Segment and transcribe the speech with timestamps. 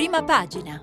[0.00, 0.82] prima pagina.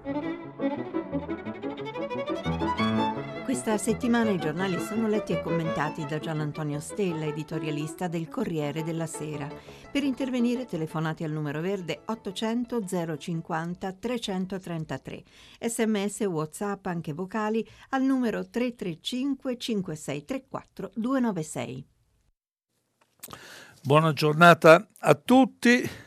[3.46, 8.84] Questa settimana i giornali sono letti e commentati da Gian Antonio Stella, editorialista del Corriere
[8.84, 9.50] della Sera.
[9.92, 15.24] Per intervenire telefonate al numero verde 800 050 333.
[15.62, 21.88] Sms WhatsApp anche vocali al numero 335 5634 296.
[23.82, 26.06] Buona giornata a tutti.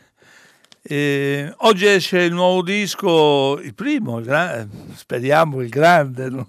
[0.82, 6.46] Eh, oggi esce il nuovo disco, il primo, il gra- speriamo il grande, non,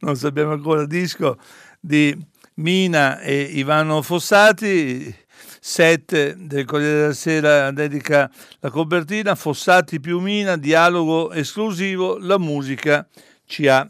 [0.00, 1.38] non, sappiamo ancora il disco
[1.80, 2.16] di
[2.54, 5.22] Mina e Ivano Fossati.
[5.66, 13.06] 7 del Corriere della Sera dedica la copertina Fossati più Mina, dialogo esclusivo, la musica
[13.46, 13.88] ci ha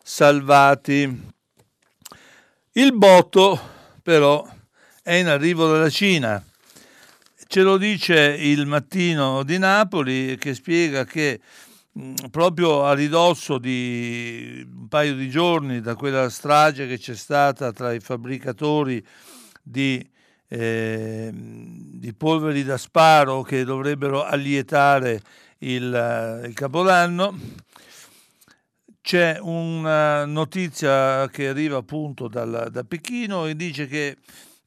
[0.00, 1.32] salvati.
[2.72, 3.60] Il botto
[4.02, 4.46] però
[5.02, 6.44] è in arrivo dalla Cina
[7.48, 11.40] Ce lo dice il mattino di Napoli che spiega che
[12.28, 17.92] proprio a ridosso di un paio di giorni da quella strage che c'è stata tra
[17.92, 19.02] i fabbricatori
[19.62, 20.04] di,
[20.48, 25.20] eh, di polveri da sparo che dovrebbero allietare
[25.58, 27.38] il, il Capodanno,
[29.00, 34.16] c'è una notizia che arriva appunto dal, da Pechino e dice che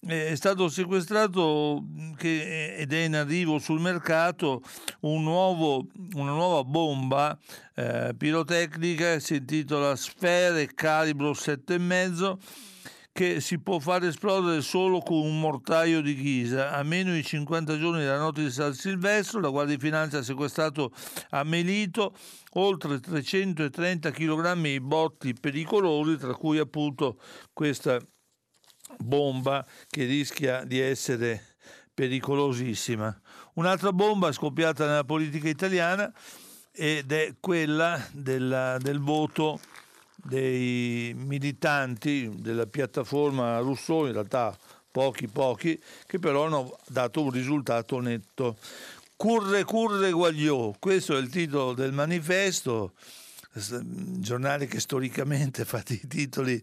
[0.07, 1.83] è stato sequestrato
[2.15, 4.61] che, ed è in arrivo sul mercato
[5.01, 7.37] un nuovo, una nuova bomba
[7.75, 12.37] eh, pirotecnica si intitola Sfere calibro 7,5
[13.11, 16.71] che si può far esplodere solo con un mortaio di ghisa.
[16.71, 20.23] A meno di 50 giorni dalla notte di San Silvestro, la Guardia di Finanza ha
[20.23, 20.93] sequestrato
[21.31, 22.15] a Melito
[22.51, 27.19] oltre 330 kg di botti pericolosi, tra cui appunto
[27.51, 27.99] questa
[28.97, 31.55] bomba che rischia di essere
[31.93, 33.19] pericolosissima.
[33.53, 36.11] Un'altra bomba scoppiata nella politica italiana
[36.71, 39.59] ed è quella della, del voto
[40.15, 44.57] dei militanti della piattaforma Rousseau, in realtà
[44.91, 48.57] pochi pochi, che però hanno dato un risultato netto.
[49.15, 52.93] Curre curre guagliò, questo è il titolo del manifesto
[53.51, 56.61] giornale che storicamente fa i titoli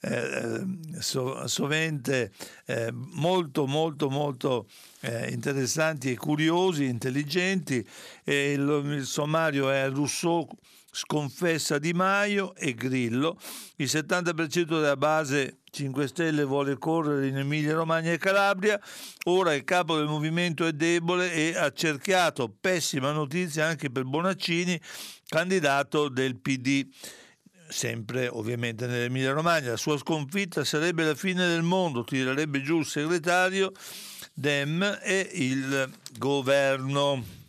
[0.00, 0.64] eh,
[0.98, 2.32] so, sovente
[2.66, 4.66] eh, molto molto molto
[5.00, 7.86] eh, interessanti e curiosi, intelligenti
[8.24, 10.48] e il, il sommario è Rousseau
[10.94, 13.36] sconfessa Di Maio e Grillo.
[13.76, 18.80] Il 70% della base 5 Stelle vuole correre in Emilia Romagna e Calabria,
[19.24, 24.80] ora il capo del movimento è debole e ha cerchiato, pessima notizia anche per Bonaccini,
[25.26, 26.86] candidato del PD
[27.66, 29.70] sempre ovviamente nell'Emilia Romagna.
[29.70, 33.72] La sua sconfitta sarebbe la fine del mondo, tirerebbe giù il segretario
[34.32, 37.43] Dem e il governo.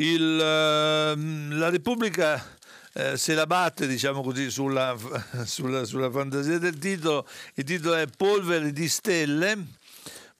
[0.00, 2.58] Il, ehm, la Repubblica
[2.94, 4.96] eh, se la batte diciamo così sulla,
[5.44, 7.28] sulla, sulla, fantasia del titolo.
[7.54, 9.58] Il titolo è Polvere di stelle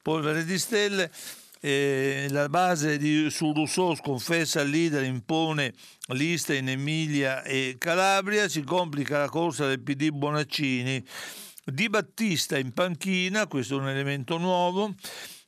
[0.03, 1.11] Polvere di stelle.
[1.63, 5.75] Eh, la base di, su Rousseau sconfessa il leader impone
[6.09, 8.49] lista in Emilia e Calabria.
[8.49, 11.05] Si complica la corsa del PD Bonaccini.
[11.63, 14.95] Di Battista in panchina questo è un elemento nuovo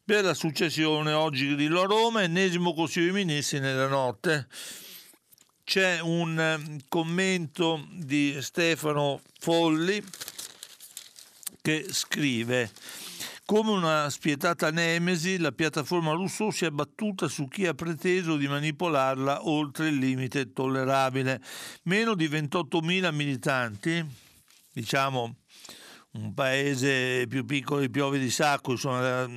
[0.05, 4.49] per la successione oggi Grillo a Roma, ennesimo Consiglio dei Ministri nella notte.
[5.65, 10.03] C'è un ehm, commento di Stefano Folli
[11.61, 12.71] che scrive
[13.45, 18.49] come una spietata nemesi, la piattaforma Rousseau si è battuta su chi ha preteso di
[18.49, 21.41] manipolarla oltre il limite tollerabile.
[21.83, 24.05] Meno di 28.000 militanti,
[24.73, 25.37] diciamo
[26.13, 29.29] un paese più piccolo di Piove di Sacco, insomma,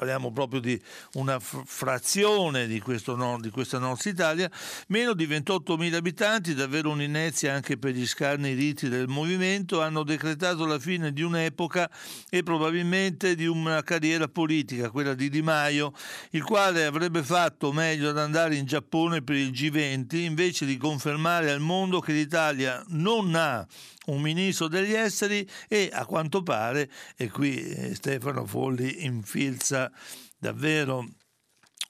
[0.00, 0.80] parliamo proprio di
[1.14, 4.50] una frazione di, nord, di, questa Nord Italia,
[4.86, 10.64] meno di 28.000 abitanti, davvero un'inezia anche per gli scarni riti del movimento, hanno decretato
[10.64, 11.90] la fine di un'epoca
[12.30, 15.92] e probabilmente di una carriera politica, quella di Di Maio,
[16.30, 21.50] il quale avrebbe fatto meglio ad andare in Giappone per il G20 invece di confermare
[21.50, 23.66] al mondo che l'Italia non ha
[24.10, 29.90] un ministro degli esteri e a quanto pare, e qui eh, Stefano Folli infilza
[30.38, 31.06] davvero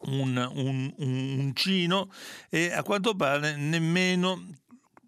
[0.03, 2.11] un, un, un uncino,
[2.49, 4.55] e a quanto pare nemmeno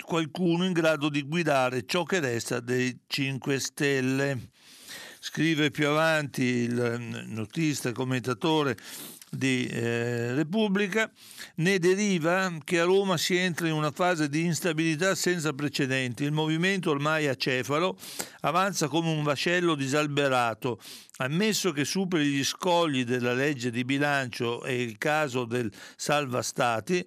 [0.03, 4.51] qualcuno in grado di guidare ciò che resta dei 5 Stelle.
[5.21, 8.77] Scrive più avanti il notista, commentatore
[9.35, 11.11] di eh, Repubblica,
[11.57, 16.25] ne deriva che a Roma si entra in una fase di instabilità senza precedenti.
[16.25, 17.97] Il movimento ormai acefalo
[18.41, 20.79] avanza come un vascello disalberato,
[21.17, 27.03] ammesso che superi gli scogli della legge di bilancio e il caso del salva stati,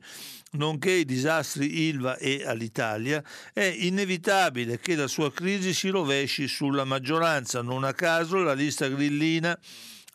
[0.54, 3.24] nonché i disastri Ilva e all'Italia,
[3.54, 7.62] è inevitabile che la sua crisi si rovesci sulla maggioranza.
[7.62, 9.56] Non a caso la lista grillina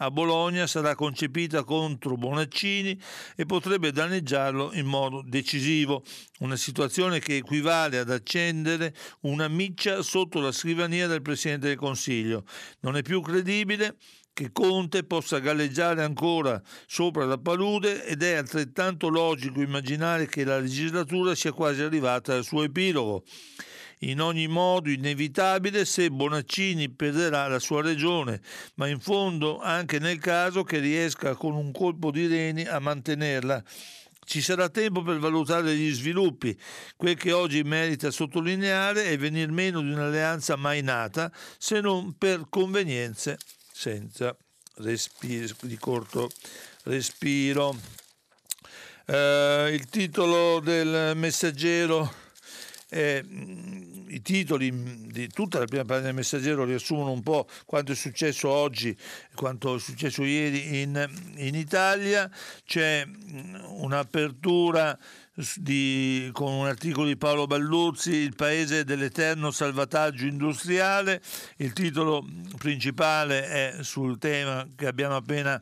[0.03, 2.99] a Bologna sarà concepita contro Bonaccini
[3.37, 6.03] e potrebbe danneggiarlo in modo decisivo,
[6.41, 12.45] una situazione che equivale ad accendere una miccia sotto la scrivania del Presidente del Consiglio.
[12.81, 13.97] Non è più credibile
[14.33, 20.59] che Conte possa galleggiare ancora sopra la palude ed è altrettanto logico immaginare che la
[20.59, 23.23] legislatura sia quasi arrivata al suo epilogo
[24.01, 28.41] in ogni modo inevitabile se Bonaccini perderà la sua regione,
[28.75, 33.63] ma in fondo anche nel caso che riesca con un colpo di reni a mantenerla.
[34.25, 36.57] Ci sarà tempo per valutare gli sviluppi.
[36.97, 42.47] Quel che oggi merita sottolineare è venir meno di un'alleanza mai nata, se non per
[42.49, 43.39] convenienze
[43.73, 44.37] senza
[44.77, 46.31] respiro, di corto
[46.85, 47.77] respiro.
[49.07, 52.29] Eh, il titolo del messaggero
[52.91, 53.25] eh,
[54.13, 58.49] I titoli di tutta la prima pagina del Messaggero riassumono un po' quanto è successo
[58.49, 58.97] oggi,
[59.35, 62.29] quanto è successo ieri in, in Italia.
[62.65, 63.07] C'è
[63.69, 64.99] un'apertura
[65.55, 71.23] di, con un articolo di Paolo Balluzzi, Il paese dell'eterno salvataggio industriale.
[71.57, 72.27] Il titolo
[72.59, 75.61] principale è sul tema che abbiamo appena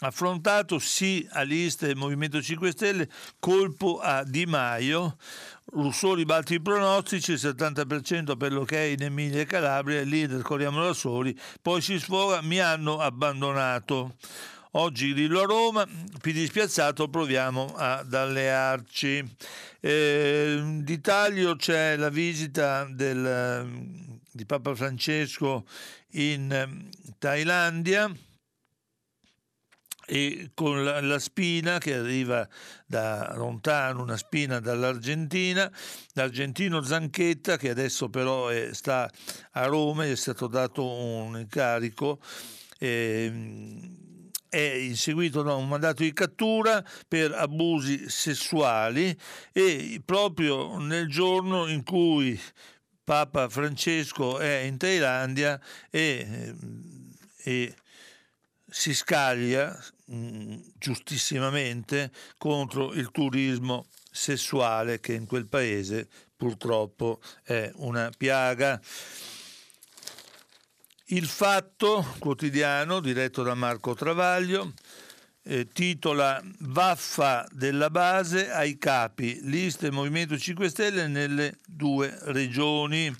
[0.00, 3.08] affrontato, sì all'Ista del Movimento 5 Stelle,
[3.40, 5.16] colpo a Di Maio,
[5.70, 10.82] Rousseau ribatte i pronostici, il 70% per l'ok in Emilia e Calabria, il leader corriamo
[10.82, 14.14] da soli, poi si sfoga, mi hanno abbandonato.
[14.72, 15.86] Oggi Grillo a Roma,
[16.20, 19.22] più dispiazzato proviamo ad allearci.
[19.80, 23.90] Eh, di taglio c'è la visita del,
[24.30, 25.66] di Papa Francesco
[26.12, 26.88] in
[27.18, 28.10] Thailandia
[30.10, 32.48] e con la, la, spina che arriva
[32.86, 35.70] da lontano, una spina dall'Argentina,
[36.14, 39.10] l'argentino Zanchetta che adesso però è, sta
[39.52, 42.20] a Roma, gli è stato dato un incarico.
[42.78, 44.06] Eh,
[44.48, 49.14] è inseguito da un mandato di cattura per abusi sessuali
[49.52, 52.40] e proprio nel giorno in cui
[53.04, 56.54] Papa Francesco è in Thailandia e,
[57.42, 57.74] e
[58.70, 59.78] si scaglia
[60.08, 68.80] mh, giustissimamente contro il turismo sessuale che in quel paese purtroppo è una piaga.
[71.10, 74.74] Il fatto quotidiano, diretto da Marco Travaglio,
[75.44, 83.14] eh, titola Vaffa della base ai capi, liste Movimento 5 Stelle nelle due regioni.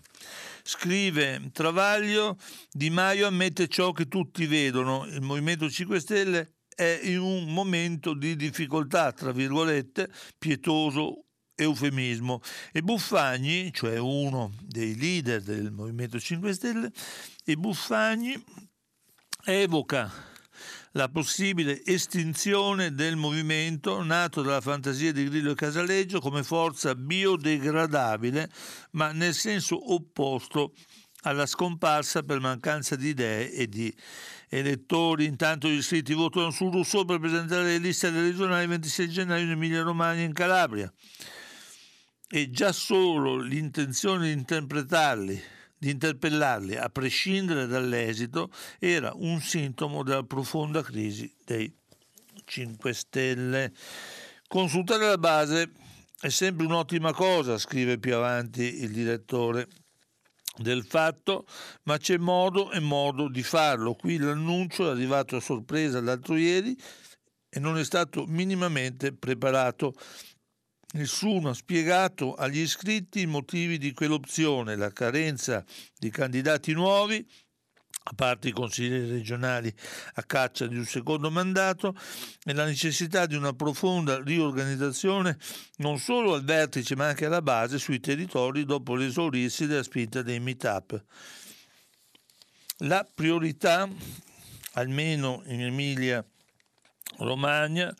[0.63, 2.37] Scrive Travaglio,
[2.71, 8.15] Di Maio ammette ciò che tutti vedono, il Movimento 5 Stelle è in un momento
[8.15, 10.09] di difficoltà, tra virgolette,
[10.39, 11.25] pietoso
[11.57, 12.41] eufemismo.
[12.71, 16.93] E Buffagni, cioè uno dei leader del Movimento 5 Stelle,
[17.45, 18.41] e Buffagni
[19.45, 20.09] evoca
[20.93, 28.49] la possibile estinzione del movimento nato dalla fantasia di Grillo e Casaleggio come forza biodegradabile,
[28.93, 30.75] ma nel senso opposto
[31.23, 33.93] alla scomparsa per mancanza di idee e di
[34.49, 35.25] elettori.
[35.25, 39.45] Intanto gli iscritti votano su Rousseau per presentare le liste alle regionali il 26 gennaio
[39.45, 40.93] in Emilia Romagna e in Calabria.
[42.31, 45.43] E già solo l'intenzione di interpretarli
[45.79, 51.73] di interpellarli a prescindere dall'esito era un sintomo della profonda crisi dei
[52.45, 53.73] 5 Stelle.
[54.49, 55.71] Consultare la base
[56.21, 59.69] è sempre un'ottima cosa, scrive più avanti il direttore
[60.59, 61.47] del fatto,
[61.85, 63.95] ma c'è modo e modo di farlo.
[63.95, 66.77] Qui l'annuncio è arrivato a sorpresa l'altro ieri
[67.49, 69.95] e non è stato minimamente preparato.
[70.95, 75.65] Nessuno ha spiegato agli iscritti i motivi di quell'opzione, la carenza
[75.99, 77.27] di candidati nuovi,
[78.11, 79.73] a parte i consiglieri regionali
[80.15, 81.95] a caccia di un secondo mandato,
[82.43, 85.37] e la necessità di una profonda riorganizzazione
[85.77, 90.41] non solo al vertice ma anche alla base sui territori dopo l'esaurirsi della spinta dei
[90.41, 91.05] meet-up.
[92.83, 93.87] La priorità,
[94.75, 96.25] almeno in Emilia
[97.19, 97.95] Romagna,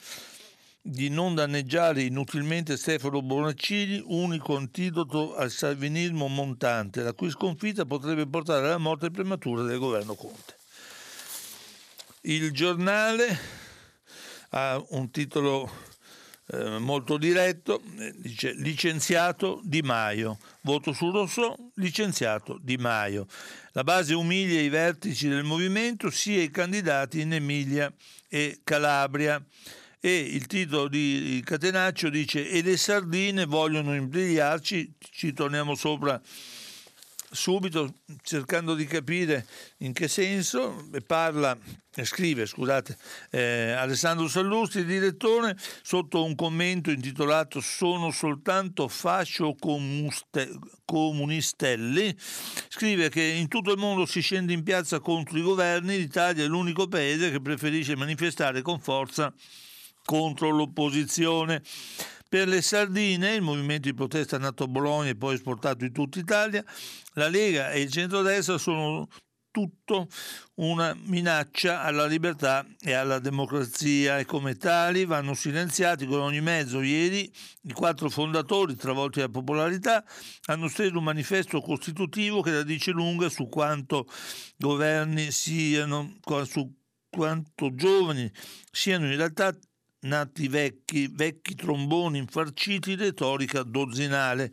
[0.89, 8.27] di non danneggiare inutilmente Stefano Bonaccini, unico antidoto al salvinismo montante, la cui sconfitta potrebbe
[8.27, 10.57] portare alla morte prematura del governo Conte.
[12.23, 13.39] Il giornale
[14.51, 15.71] ha un titolo
[16.47, 23.27] eh, molto diretto, eh, dice licenziato Di Maio, voto su Rosso, licenziato Di Maio.
[23.73, 27.93] La base umilia i vertici del movimento sia i candidati in Emilia
[28.27, 29.45] e Calabria
[30.01, 36.21] e il titolo di Catenaccio dice e le sardine vogliono imbrigliarci, ci torniamo sopra
[37.31, 39.47] subito cercando di capire
[39.79, 40.89] in che senso.
[41.07, 41.57] Parla
[42.05, 42.97] scrive scusate
[43.31, 50.49] eh, Alessandro Sallusti direttore sotto un commento intitolato sono soltanto fascio comuste,
[50.85, 52.17] comunistelli
[52.69, 56.47] scrive che in tutto il mondo si scende in piazza contro i governi l'Italia è
[56.47, 59.35] l'unico paese che preferisce manifestare con forza
[60.09, 61.63] contro l'opposizione
[62.31, 66.19] per le sardine, il movimento di protesta nato a Bologna e poi esportato in tutta
[66.19, 66.65] Italia,
[67.13, 69.07] la Lega e il centrodestra sono
[69.51, 70.09] tutto
[70.55, 76.81] una minaccia alla libertà e alla democrazia e come tali vanno silenziati con ogni mezzo.
[76.81, 77.31] Ieri
[77.65, 80.03] i quattro fondatori, travolti dalla popolarità,
[80.47, 84.07] hanno steso un manifesto costitutivo che la dice lunga su quanto
[84.57, 86.75] governi siano, su
[87.11, 88.31] quanto giovani
[88.71, 89.55] siano in realtà
[90.01, 94.53] nati vecchi, vecchi tromboni infarciti retorica dozzinale.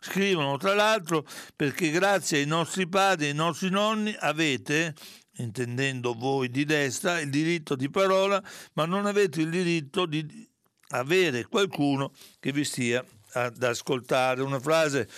[0.00, 4.94] Scrivono tra l'altro perché grazie ai nostri padri e ai nostri nonni avete,
[5.38, 8.42] intendendo voi di destra, il diritto di parola,
[8.74, 10.48] ma non avete il diritto di
[10.90, 14.42] avere qualcuno che vi stia ad ascoltare.
[14.42, 15.08] Una frase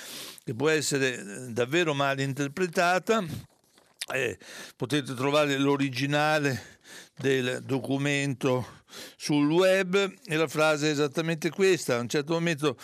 [0.43, 3.23] che può essere davvero mal interpretata.
[4.11, 4.39] Eh,
[4.75, 6.78] potete trovare l'originale
[7.19, 8.77] del documento
[9.17, 11.97] sul web e la frase è esattamente questa.
[11.97, 12.77] A un certo momento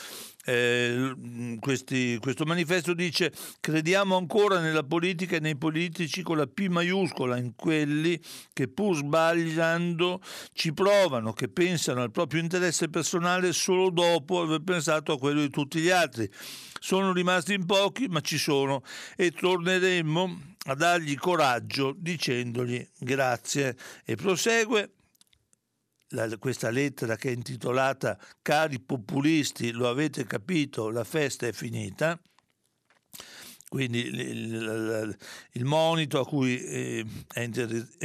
[0.46, 6.66] eh, questi, questo manifesto dice crediamo ancora nella politica e nei politici con la P
[6.66, 8.20] maiuscola, in quelli
[8.52, 10.20] che pur sbagliando
[10.52, 15.50] ci provano, che pensano al proprio interesse personale solo dopo aver pensato a quello di
[15.50, 16.30] tutti gli altri.
[16.84, 18.82] Sono rimasti in pochi, ma ci sono
[19.16, 23.74] e torneremo a dargli coraggio dicendogli grazie.
[24.04, 24.92] E prosegue
[26.08, 32.20] la, questa lettera che è intitolata Cari populisti, lo avete capito, la festa è finita
[33.74, 37.40] quindi il, monito a cui eh, è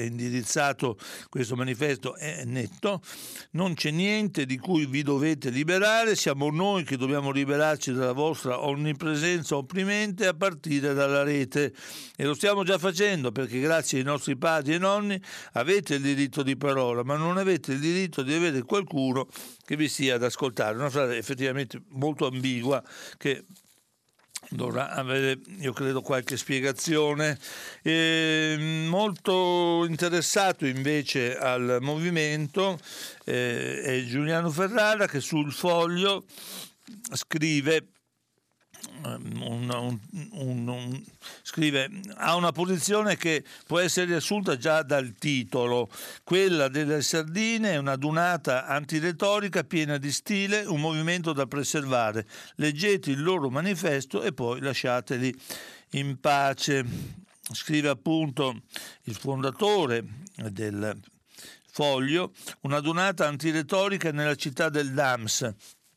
[0.02, 0.98] indirizzato
[1.30, 3.04] questo manifesto è netto,
[3.52, 8.66] non c'è niente di cui vi dovete liberare, siamo noi che dobbiamo liberarci dalla vostra
[8.66, 11.72] onnipresenza opprimente a partire dalla rete.
[12.16, 15.22] E lo stiamo già facendo perché grazie ai nostri padri e nonni
[15.52, 19.28] avete il diritto di parola, ma non avete il diritto di avere qualcuno
[19.64, 20.76] che vi sia ad ascoltare.
[20.76, 22.84] Una frase effettivamente molto ambigua
[23.18, 23.44] che
[24.50, 27.38] dovrà avere, io credo, qualche spiegazione.
[27.82, 32.80] E molto interessato invece al movimento
[33.26, 36.26] eh, è Giuliano Ferrara che sul foglio
[37.14, 37.99] scrive Ehm,
[39.04, 40.00] un,
[40.32, 41.04] un, un,
[41.42, 45.90] scrive ha una posizione che può essere riassunta già dal titolo.
[46.24, 52.28] Quella delle sardine è una dunata antiretorica piena di stile un movimento da preservare.
[52.56, 55.34] Leggete il loro manifesto e poi lasciateli
[55.92, 56.86] in pace.
[57.52, 58.62] Scrive appunto
[59.04, 60.96] il fondatore del
[61.72, 65.54] Foglio, una donata antiretorica nella città del Dams,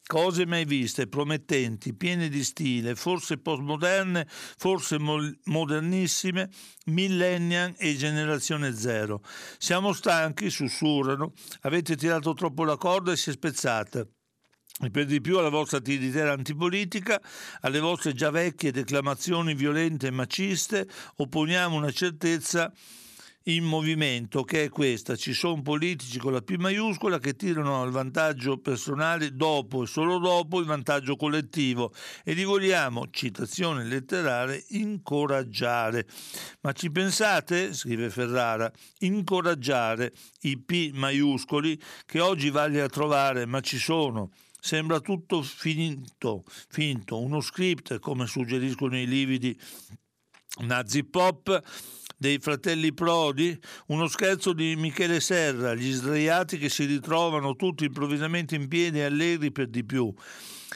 [0.07, 6.51] cose mai viste, promettenti, piene di stile, forse postmoderne, forse modernissime,
[6.87, 9.23] millennial e generazione zero.
[9.59, 11.33] Siamo stanchi, sussurrano,
[11.63, 14.07] avete tirato troppo la corda e si è spezzata.
[14.81, 17.21] E per di più alla vostra tiritera antipolitica,
[17.61, 22.73] alle vostre già vecchie declamazioni violente e maciste, opponiamo una certezza
[23.45, 25.17] in movimento, che è questa.
[25.17, 30.19] Ci sono politici con la P maiuscola che tirano al vantaggio personale dopo e solo
[30.19, 31.93] dopo il vantaggio collettivo
[32.25, 36.07] e li vogliamo, citazione letterale, incoraggiare.
[36.61, 43.61] Ma ci pensate, scrive Ferrara, incoraggiare i P maiuscoli che oggi vale a trovare, ma
[43.61, 44.31] ci sono.
[44.61, 49.59] Sembra tutto finto, finto, uno script, come suggeriscono i lividi
[50.61, 51.63] nazi pop
[52.23, 58.55] dei fratelli Prodi, uno scherzo di Michele Serra, gli sdraiati che si ritrovano tutti improvvisamente
[58.55, 60.15] in piedi e allegri per di più.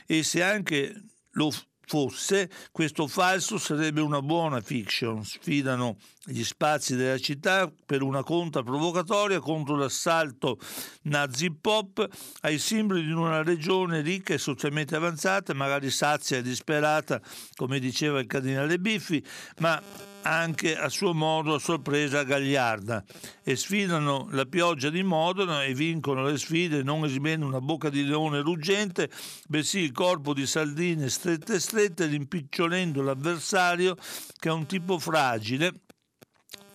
[0.06, 1.02] E se anche
[1.34, 1.52] lo
[1.86, 8.62] fosse, questo falso sarebbe una buona fiction, sfidano gli spazi della città per una conta
[8.62, 10.58] provocatoria contro l'assalto
[11.02, 12.06] nazi pop
[12.40, 17.20] ai simboli di una regione ricca e socialmente avanzata, magari sazia e disperata,
[17.54, 19.24] come diceva il cardinale Biffi,
[19.58, 19.80] ma
[20.22, 23.04] anche a suo modo a sorpresa gagliarda.
[23.44, 28.04] E sfidano la pioggia di Modena e vincono le sfide non esibendo una bocca di
[28.04, 29.08] leone ruggente,
[29.46, 33.96] bensì il corpo di saldine strette strette, rimpicciolendo l'avversario
[34.38, 35.72] che è un tipo fragile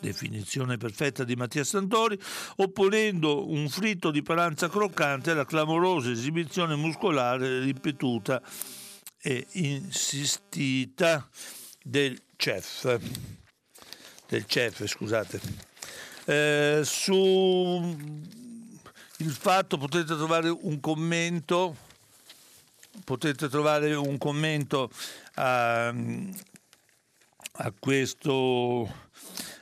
[0.02, 2.20] definizione perfetta di Mattia Santori,
[2.58, 8.42] opponendo un fritto di paranza croccante alla clamorosa esibizione muscolare ripetuta
[9.22, 11.30] e insistita
[11.84, 13.00] del chef.
[14.28, 15.40] Del chef, scusate.
[16.26, 17.96] Eh, su
[19.18, 21.90] il fatto potete trovare un commento
[23.04, 24.90] potete trovare un commento
[25.36, 29.10] a, a questo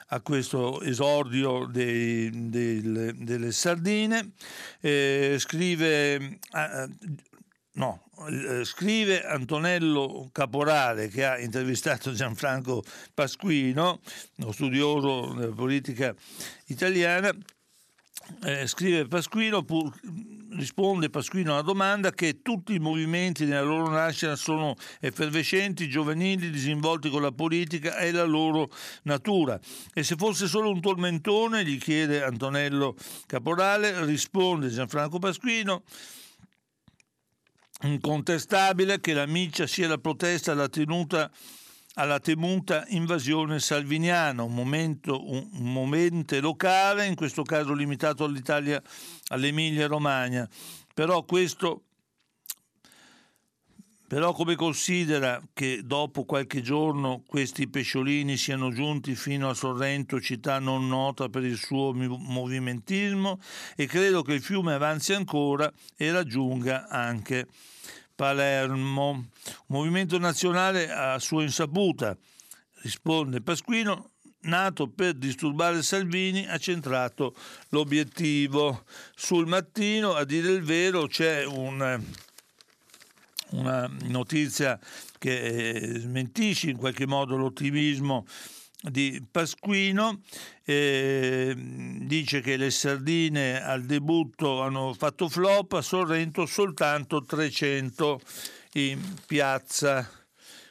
[0.09, 4.31] a questo esordio dei, dei, delle sardine.
[4.79, 6.89] Eh, scrive, eh,
[7.73, 14.01] no, eh, scrive Antonello Caporale che ha intervistato Gianfranco Pasquino,
[14.37, 16.13] uno studioso della politica
[16.67, 17.35] italiana.
[18.43, 19.93] Eh, scrive Pasquino, pur,
[20.51, 27.09] risponde Pasquino alla domanda che tutti i movimenti nella loro nascita sono effervescenti, giovanili, disinvolti
[27.09, 28.69] con la politica, è la loro
[29.03, 29.59] natura.
[29.93, 32.95] E se fosse solo un tormentone, gli chiede Antonello
[33.25, 35.83] Caporale, risponde Gianfranco Pasquino,
[37.81, 41.31] incontestabile che la miccia sia la protesta alla tenuta
[41.99, 48.81] alla temuta invasione salviniana, un momento, un, momento locale, in questo caso limitato all'Italia,
[49.27, 50.47] all'Emilia Romagna.
[50.93, 51.83] Però questo
[54.07, 60.57] però come considera che dopo qualche giorno questi pesciolini siano giunti fino a Sorrento, città
[60.57, 63.39] non nota per il suo movimentismo,
[63.75, 67.45] e credo che il fiume avanzi ancora e raggiunga anche
[68.19, 69.29] Palermo.
[69.67, 72.17] Movimento nazionale a sua insaputa,
[72.81, 74.09] risponde Pasquino,
[74.41, 77.33] nato per disturbare Salvini, ha centrato
[77.69, 78.83] l'obiettivo.
[79.15, 82.03] Sul mattino, a dire il vero, c'è un,
[83.51, 84.77] una notizia
[85.17, 88.25] che eh, smentisce in qualche modo l'ottimismo
[88.81, 90.21] di Pasquino
[90.63, 98.21] eh, dice che le sardine al debutto hanno fatto flop, a Sorrento soltanto 300
[98.73, 100.09] in piazza.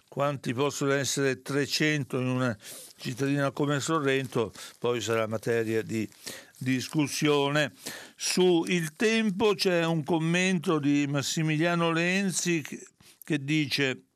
[0.09, 2.57] Quanti possono essere 300 in una
[2.97, 4.53] cittadina come Sorrento?
[4.79, 6.09] Poi sarà materia di
[6.57, 7.73] discussione.
[8.17, 12.65] Su Il Tempo c'è un commento di Massimiliano Lenzi
[13.23, 14.08] che dice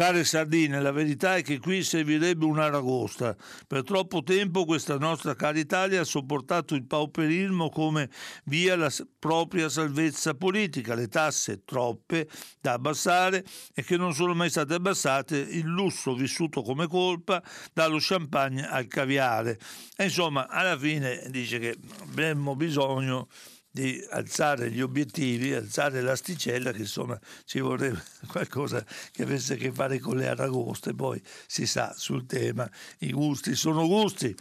[0.00, 3.36] Care sardine, la verità è che qui servirebbe un'aragosta.
[3.66, 8.08] Per troppo tempo questa nostra cara Italia ha sopportato il pauperismo come
[8.44, 12.26] via la propria salvezza politica, le tasse troppe
[12.62, 17.42] da abbassare e che non sono mai state abbassate, il lusso vissuto come colpa,
[17.74, 19.58] dallo champagne al caviale.
[19.94, 23.28] E insomma, alla fine dice che avremmo bisogno
[23.70, 29.72] di alzare gli obiettivi, alzare l'asticella, che insomma ci vorrebbe qualcosa che avesse a che
[29.72, 34.34] fare con le aragoste, poi si sa sul tema, i gusti sono gusti.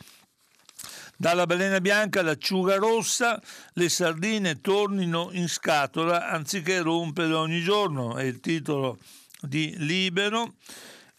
[1.15, 3.41] Dalla balena bianca all'acciuga rossa,
[3.73, 8.97] le sardine tornino in scatola anziché rompere ogni giorno, è il titolo
[9.41, 10.53] di Libero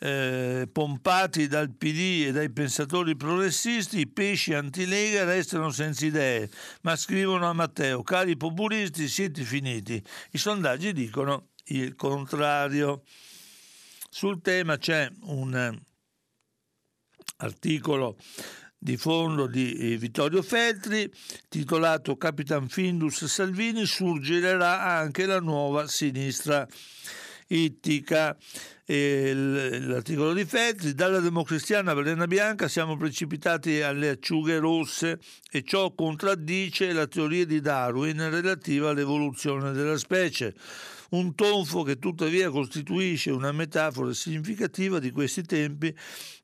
[0.03, 6.49] eh, pompati dal PD e dai pensatori progressisti, i pesci antilega restano senza idee,
[6.83, 10.03] ma scrivono a Matteo, cari populisti siete finiti.
[10.31, 13.03] I sondaggi dicono il contrario.
[14.09, 15.83] Sul tema c'è un eh,
[17.37, 18.17] articolo
[18.77, 21.13] di fondo di eh, Vittorio Feltri
[21.49, 26.67] titolato Capitan Findus Salvini surgirà anche la nuova sinistra
[27.51, 28.37] ittica.
[28.85, 35.95] E l'articolo di Feltri, dalla democristiana Velena Bianca siamo precipitati alle acciughe rosse e ciò
[35.95, 40.55] contraddice la teoria di Darwin relativa all'evoluzione della specie
[41.11, 45.95] un tonfo che tuttavia costituisce una metafora significativa di questi tempi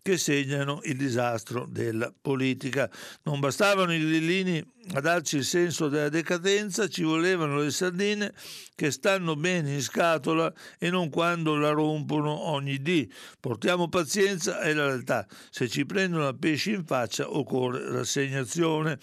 [0.07, 2.89] che segnano il disastro della politica.
[3.25, 8.33] Non bastavano i grillini a darci il senso della decadenza, ci volevano le sardine
[8.77, 13.13] che stanno bene in scatola e non quando la rompono ogni dì.
[13.41, 15.27] Portiamo pazienza, è la realtà.
[15.51, 19.01] Se ci prendono a pesci in faccia occorre rassegnazione.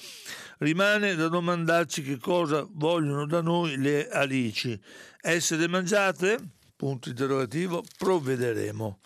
[0.60, 4.80] Rimane da domandarci che cosa vogliono da noi le alici.
[5.20, 6.38] Essere mangiate?
[6.78, 9.00] Punto interrogativo, provvederemo.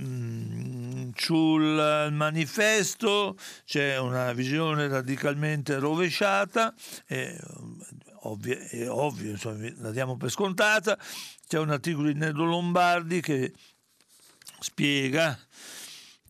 [0.00, 6.72] Mm, sul manifesto c'è una visione radicalmente rovesciata,
[7.04, 7.36] è
[8.22, 10.96] ovvio, è ovvio insomma, la diamo per scontata,
[11.48, 13.52] c'è un articolo di Nedo Lombardi che
[14.60, 15.36] spiega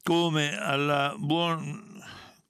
[0.03, 1.88] come alla buona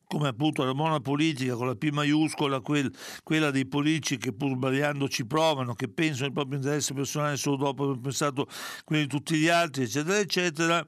[0.09, 2.91] come appunto la buona politica con la P maiuscola, quel,
[3.23, 7.57] quella dei politici che pur sbagliando ci provano, che pensano il proprio interesse personale solo
[7.57, 8.49] dopo aver pensato
[8.85, 10.87] quelli di tutti gli altri, eccetera, eccetera,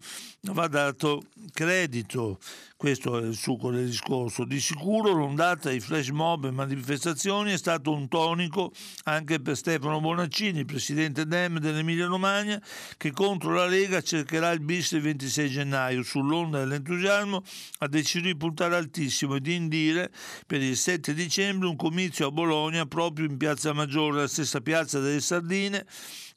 [0.53, 2.39] va dato credito
[2.81, 4.47] questo è il succo del discorso.
[4.47, 8.73] Di sicuro l'ondata di flash mob e manifestazioni è stato un tonico
[9.05, 12.59] anche per Stefano Bonaccini, presidente DEM dell'Emilia Romagna,
[12.97, 16.03] che contro la Lega cercherà il bis il 26 gennaio.
[16.03, 17.43] Sull'onda dell'entusiasmo
[17.81, 20.11] ha deciso di puntare altissimo e di indire
[20.47, 25.01] per il 7 dicembre un comizio a Bologna proprio in Piazza Maggiore, la stessa piazza
[25.01, 25.85] delle Sardine,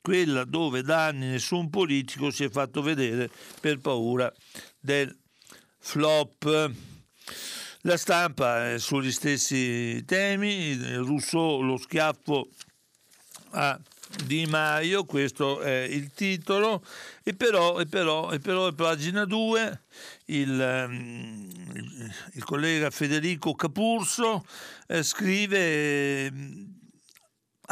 [0.02, 3.30] quella dove da anni nessun politico si è fatto vedere
[3.62, 4.30] per paura
[4.82, 5.23] del
[5.84, 6.72] flop.
[7.82, 12.48] La stampa è sugli stessi temi, Rousseau lo schiaffo
[13.52, 13.78] a
[14.26, 16.82] Di Maio, questo è il titolo,
[17.24, 19.82] e però, e però, e però pagina 2
[20.28, 21.50] il, mm,
[22.34, 24.46] il, collega Federico Capurso
[24.88, 26.32] eh, scrive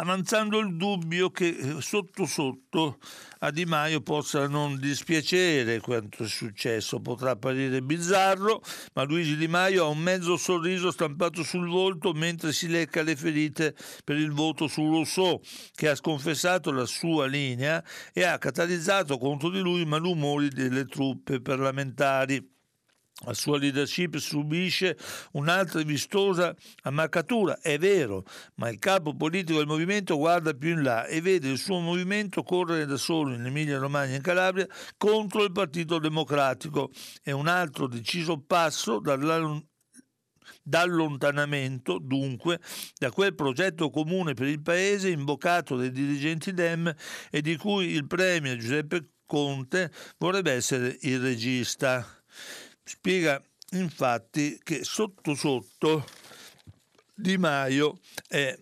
[0.02, 2.98] avanzando il dubbio che eh, sotto sotto
[3.40, 8.62] a Di Maio possa non dispiacere quanto è successo, potrà apparire bizzarro,
[8.96, 13.16] ma Luigi Di Maio ha un mezzo sorriso stampato sul volto mentre si lecca le
[13.16, 15.40] ferite per il voto su Rousseau,
[15.74, 20.86] che ha sconfessato la sua linea e ha catalizzato contro di lui i malumori delle
[20.86, 22.51] truppe parlamentari.
[23.24, 24.98] La sua leadership subisce
[25.34, 28.24] un'altra vistosa ammaccatura, è vero,
[28.56, 32.42] ma il capo politico del movimento guarda più in là e vede il suo movimento
[32.42, 36.90] correre da solo in Emilia Romagna e in Calabria contro il Partito Democratico.
[37.22, 39.00] È un altro deciso passo
[40.64, 42.60] dall'allontanamento, dunque,
[42.98, 46.92] da quel progetto comune per il Paese invocato dai dirigenti Dem
[47.30, 52.04] e di cui il Premier Giuseppe Conte vorrebbe essere il regista.
[52.92, 56.06] Spiega infatti che sotto sotto
[57.16, 58.58] Di Maio è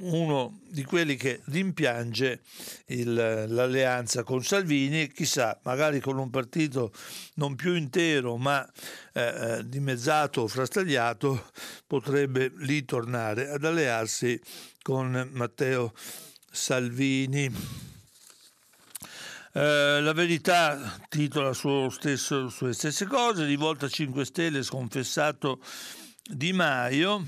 [0.00, 2.42] uno di quelli che rimpiange
[2.88, 6.92] il, l'alleanza con Salvini, chissà, magari con un partito
[7.36, 8.62] non più intero ma
[9.14, 11.50] eh, eh dimezzato o frastagliato,
[11.86, 14.38] potrebbe lì tornare ad allearsi
[14.82, 15.94] con Matteo
[16.50, 17.91] Salvini.
[19.54, 25.60] Eh, la verità titola stesso, sulle stesse cose, rivolta a 5 Stelle sconfessato
[26.22, 27.26] Di Maio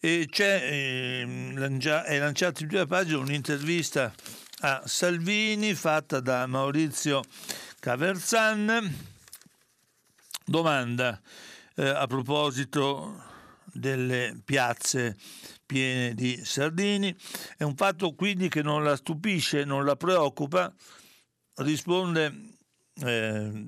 [0.00, 4.10] e eh, è lanciata in prima pagina un'intervista
[4.60, 7.22] a Salvini fatta da Maurizio
[7.80, 8.94] Caverzan.
[10.46, 11.20] Domanda
[11.74, 13.24] eh, a proposito
[13.66, 15.18] delle piazze
[15.66, 17.14] piene di sardini.
[17.58, 20.72] È un fatto quindi che non la stupisce, non la preoccupa
[21.58, 22.56] risponde,
[23.02, 23.66] eh,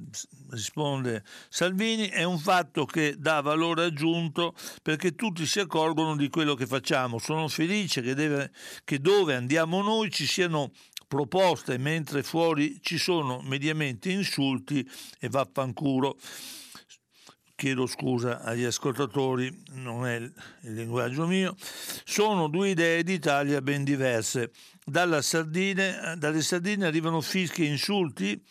[0.51, 6.55] risponde Salvini, è un fatto che dà valore aggiunto perché tutti si accorgono di quello
[6.55, 7.19] che facciamo.
[7.19, 8.53] Sono felice che, deve,
[8.85, 10.73] che dove andiamo noi ci siano
[11.07, 16.17] proposte, mentre fuori ci sono mediamente insulti e vaffanculo
[17.61, 21.55] chiedo scusa agli ascoltatori, non è il linguaggio mio,
[22.05, 24.51] sono due idee d'Italia ben diverse.
[25.21, 28.43] Sardine, dalle sardine arrivano fischi e insulti?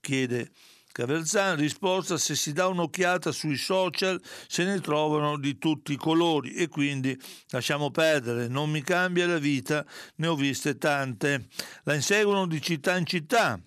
[0.00, 0.50] chiede
[0.92, 6.54] Caverzan, risposta se si dà un'occhiata sui social se ne trovano di tutti i colori
[6.54, 9.84] e quindi lasciamo perdere, non mi cambia la vita,
[10.16, 11.48] ne ho viste tante.
[11.82, 13.60] La inseguono di città in città,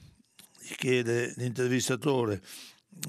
[0.76, 2.42] chiede l'intervistatore.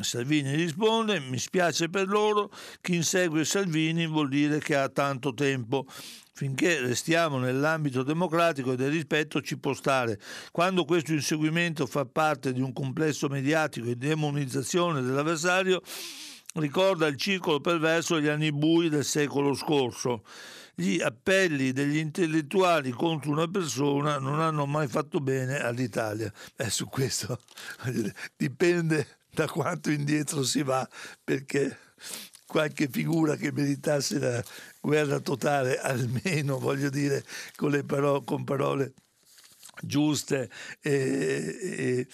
[0.01, 5.87] Salvini risponde, mi spiace per loro, chi insegue Salvini vuol dire che ha tanto tempo.
[6.39, 10.21] Finché restiamo nell'ambito democratico e del rispetto ci può stare.
[10.53, 15.83] Quando questo inseguimento fa parte di un complesso mediatico di demonizzazione dell'avversario,
[16.55, 20.23] ricorda il circolo perverso degli anni bui del secolo scorso.
[20.77, 26.33] Gli appelli degli intellettuali contro una persona non hanno mai fatto bene all'Italia.
[26.55, 27.41] Beh, su questo
[28.37, 30.89] dipende da quanto indietro si va,
[31.23, 31.79] perché
[32.45, 34.45] qualche figura che meritasse la
[34.81, 37.25] guerra totale, almeno voglio dire
[37.55, 38.95] con, le parole, con parole
[39.81, 42.09] giuste e, e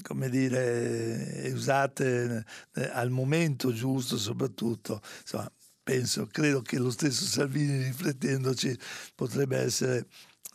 [0.00, 2.42] come dire, usate
[2.74, 5.02] eh, al momento giusto soprattutto.
[5.20, 8.78] Insomma, penso, credo che lo stesso Salvini riflettendoci
[9.14, 10.06] potrebbe essere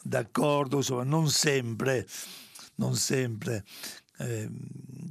[0.02, 2.08] d'accordo, insomma, non sempre,
[2.76, 3.64] non sempre
[4.18, 4.50] eh,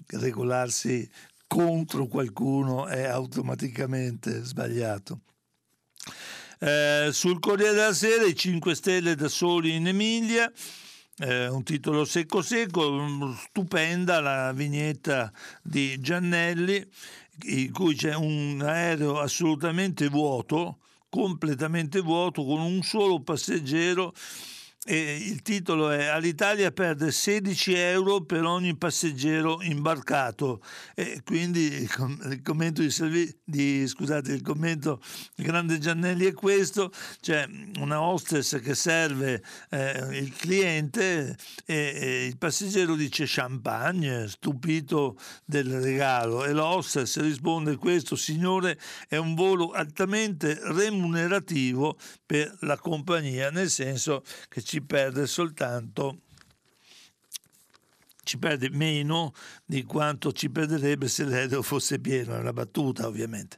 [0.09, 1.09] regolarsi
[1.47, 5.21] contro qualcuno è automaticamente sbagliato.
[6.59, 10.51] Eh, sul Corriere della Sera i 5 Stelle da soli in Emilia,
[11.19, 16.87] eh, un titolo secco secco, stupenda la vignetta di Giannelli
[17.45, 20.79] in cui c'è un aereo assolutamente vuoto,
[21.11, 24.15] completamente vuoto, con un solo passeggero
[24.89, 30.63] e il titolo è All'Italia perde 16 euro per ogni passeggero imbarcato
[30.95, 35.03] e quindi il, commento di, Salvi, di scusate, il commento
[35.35, 37.49] di Grande Giannelli è questo, c'è
[37.81, 45.81] una hostess che serve eh, il cliente e, e, il passeggero dice champagne, stupito del
[45.81, 53.69] regalo e l'hostess risponde questo signore è un volo altamente remunerativo per la compagnia, nel
[53.69, 56.19] senso che ci ci perde soltanto
[58.25, 59.33] ci perde meno
[59.65, 63.57] di quanto ci perderebbe se l'aereo fosse pieno, è una battuta ovviamente.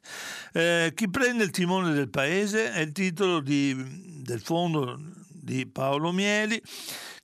[0.52, 3.74] Eh, chi prende il timone del paese è il titolo di,
[4.22, 6.62] del fondo di Paolo Mieli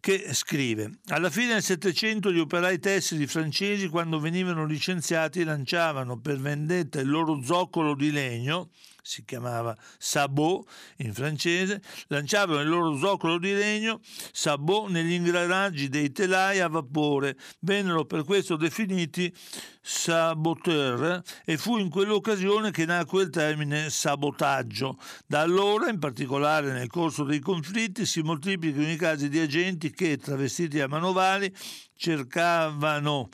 [0.00, 6.40] che scrive alla fine del Settecento gli operai tessili francesi quando venivano licenziati lanciavano per
[6.40, 8.70] vendetta il loro zoccolo di legno
[9.06, 10.66] si chiamava sabot
[10.98, 14.00] in francese, lanciavano il loro zoccolo di legno,
[14.32, 19.32] sabot negli ingranaggi dei telai a vapore, vennero per questo definiti
[19.82, 24.98] saboteur e fu in quell'occasione che nacque il termine sabotaggio.
[25.26, 30.16] Da allora, in particolare nel corso dei conflitti, si moltiplicano i casi di agenti che,
[30.16, 31.54] travestiti a manovali,
[31.94, 33.28] cercavano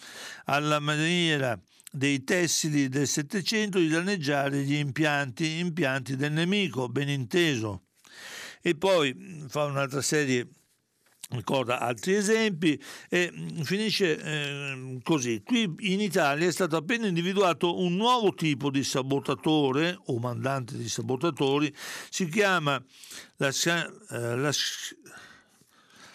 [0.46, 1.56] alla maniera
[1.90, 7.82] dei tessili del Settecento di danneggiare gli impianti, impianti del nemico, ben inteso.
[8.62, 10.48] E poi mm, fa un'altra serie
[11.30, 15.42] ricorda altri esempi e mm, finisce eh, così.
[15.44, 20.88] Qui in Italia è stato appena individuato un nuovo tipo di sabotatore o mandante di
[20.88, 21.74] sabotatori,
[22.08, 22.82] si chiama
[23.36, 24.52] la, eh, la,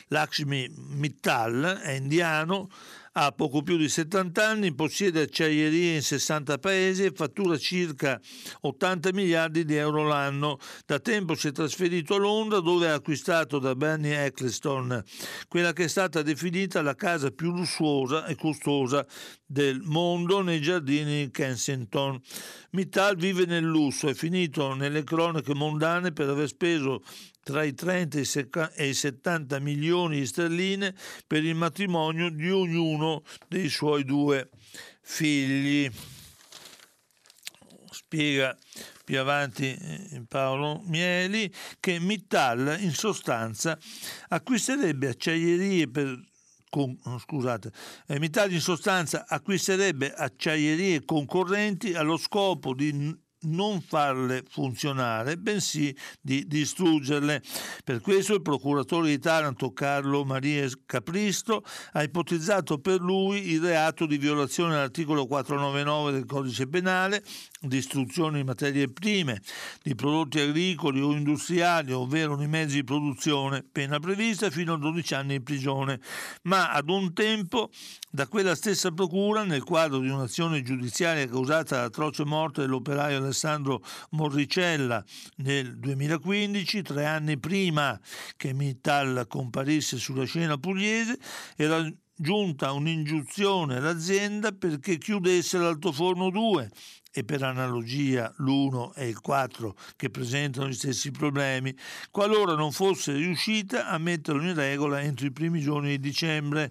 [0.10, 2.70] Lakshmi Mittal, è indiano,
[3.18, 8.20] ha poco più di 70 anni, possiede acciaierie in 60 paesi e fattura circa
[8.62, 10.58] 80 miliardi di euro l'anno.
[10.86, 15.02] Da tempo si è trasferito a Londra dove ha acquistato da Bernie Eccleston
[15.48, 19.06] quella che è stata definita la casa più lussuosa e costosa
[19.46, 22.20] del mondo nei giardini di Kensington.
[22.72, 27.02] Mittal vive nel lusso, è finito nelle cronache mondane per aver speso
[27.46, 30.96] tra i 30 e i 70 milioni di sterline
[31.28, 34.50] per il matrimonio di ognuno dei suoi due
[35.02, 35.88] figli.
[37.92, 38.58] Spiega
[39.04, 43.78] più avanti eh, Paolo Mieli che Mittal in sostanza
[44.30, 46.20] acquisterebbe acciaierie per
[46.68, 47.72] con, scusate,
[48.08, 56.46] eh, Mittal in sostanza acquisterebbe acciaierie concorrenti allo scopo di non farle funzionare, bensì di
[56.48, 57.42] distruggerle.
[57.84, 64.06] Per questo il procuratore di Taranto Carlo Maria Capristo ha ipotizzato per lui il reato
[64.06, 67.24] di violazione dell'articolo 499 del codice penale,
[67.68, 69.42] distruzione di materie prime,
[69.82, 75.14] di prodotti agricoli o industriali, ovvero di mezzi di produzione, pena prevista fino a 12
[75.14, 76.00] anni di prigione,
[76.44, 77.70] ma ad un tempo
[78.10, 85.04] da quella stessa procura, nel quadro di un'azione giudiziaria causata dall'atroce morte dell'operaio Alessandro Morricella
[85.38, 88.00] nel 2015, tre anni prima
[88.38, 91.18] che Mittal comparisse sulla scena pugliese,
[91.56, 96.72] era giunta un'ingiunzione all'azienda perché chiudesse l'altoforno 2
[97.18, 101.74] e per analogia l'1 e il 4 che presentano gli stessi problemi,
[102.12, 106.70] qualora non fosse riuscita a metterlo in regola entro i primi giorni di dicembre,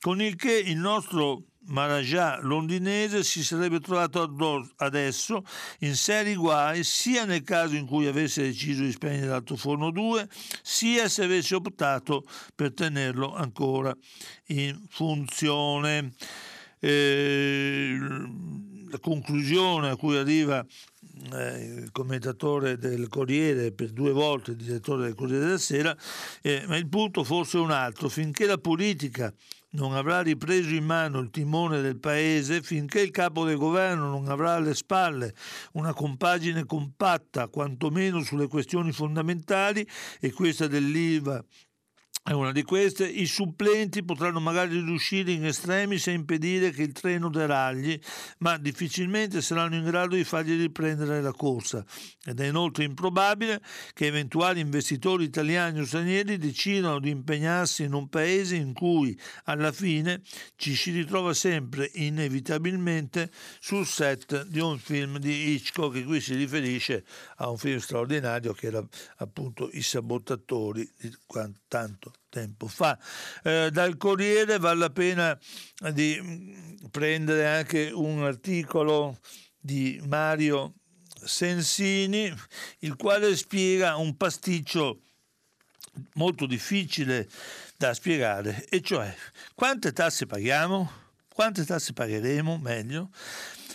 [0.00, 5.44] con il che il nostro Maharaja londinese si sarebbe trovato adesso
[5.80, 10.26] in seri guai sia nel caso in cui avesse deciso di spegnere l'altoforno 2
[10.62, 12.24] sia se avesse optato
[12.56, 13.94] per tenerlo ancora
[14.46, 16.14] in funzione.
[16.80, 17.96] Eh,
[18.92, 20.64] la conclusione a cui arriva
[21.32, 25.96] eh, il commentatore del Corriere, per due volte il direttore del Corriere della Sera,
[26.42, 29.32] eh, ma il punto forse è un altro, finché la politica
[29.70, 34.28] non avrà ripreso in mano il timone del paese, finché il capo del governo non
[34.28, 35.34] avrà alle spalle
[35.72, 39.86] una compagine compatta, quantomeno sulle questioni fondamentali,
[40.20, 41.42] e questa dell'IVA
[42.24, 43.04] è una di queste.
[43.06, 47.98] I supplenti potranno magari riuscire in estremis a impedire che il treno deragli,
[48.38, 51.84] ma difficilmente saranno in grado di fargli riprendere la corsa.
[52.24, 53.60] Ed è inoltre improbabile
[53.92, 59.72] che eventuali investitori italiani o stranieri decidano di impegnarsi in un paese in cui alla
[59.72, 60.22] fine
[60.54, 66.36] ci si ritrova sempre inevitabilmente sul set di un film di Hitchcock, che qui si
[66.36, 67.04] riferisce
[67.38, 71.10] a un film straordinario che era appunto I sabotatori di
[71.66, 72.98] tanto tempo fa.
[73.42, 75.38] Eh, dal Corriere vale la pena
[75.92, 79.18] di mm, prendere anche un articolo
[79.58, 80.74] di Mario
[81.24, 82.32] Sensini,
[82.80, 85.00] il quale spiega un pasticcio
[86.14, 87.28] molto difficile
[87.76, 89.14] da spiegare, e cioè
[89.54, 90.90] quante tasse paghiamo,
[91.32, 93.10] quante tasse pagheremo, meglio.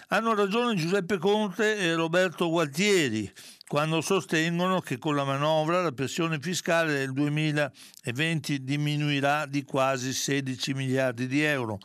[0.10, 3.32] Hanno ragione Giuseppe Conte e Roberto Gualtieri
[3.68, 10.74] quando sostengono che con la manovra la pressione fiscale del 2020 diminuirà di quasi 16
[10.74, 11.78] miliardi di euro.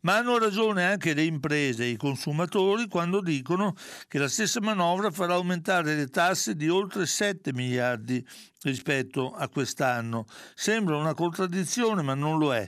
[0.00, 3.74] Ma hanno ragione anche le imprese e i consumatori quando dicono
[4.08, 8.26] che la stessa manovra farà aumentare le tasse di oltre 7 miliardi
[8.62, 10.24] rispetto a quest'anno.
[10.54, 12.66] Sembra una contraddizione, ma non lo è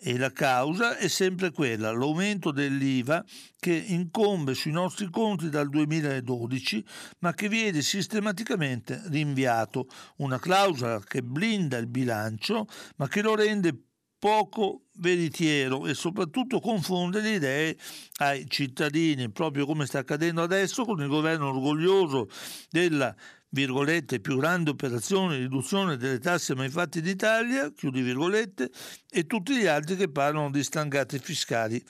[0.00, 3.24] e la causa è sempre quella, l'aumento dell'IVA
[3.58, 6.84] che incombe sui nostri conti dal 2012
[7.20, 13.82] ma che viene sistematicamente rinviato, una clausola che blinda il bilancio ma che lo rende
[14.18, 17.76] poco veritiero e soprattutto confonde le idee
[18.16, 22.28] ai cittadini, proprio come sta accadendo adesso con il governo orgoglioso
[22.68, 23.14] della
[23.50, 28.70] virgolette, più grande operazione di riduzione delle tasse mai fatte in Italia, chiudi virgolette,
[29.08, 31.82] e tutti gli altri che parlano di stangate fiscali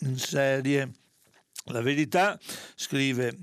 [0.00, 0.92] in serie.
[1.64, 2.38] La verità,
[2.74, 3.36] scrive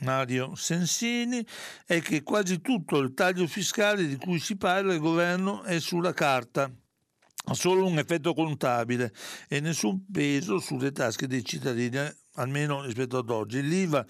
[0.00, 1.44] Mario Sensini,
[1.84, 6.12] è che quasi tutto il taglio fiscale di cui si parla il governo è sulla
[6.12, 6.70] carta
[7.44, 9.12] ha solo un effetto contabile
[9.48, 11.96] e nessun peso sulle tasche dei cittadini
[12.40, 13.62] almeno rispetto ad oggi.
[13.62, 14.04] L'IVA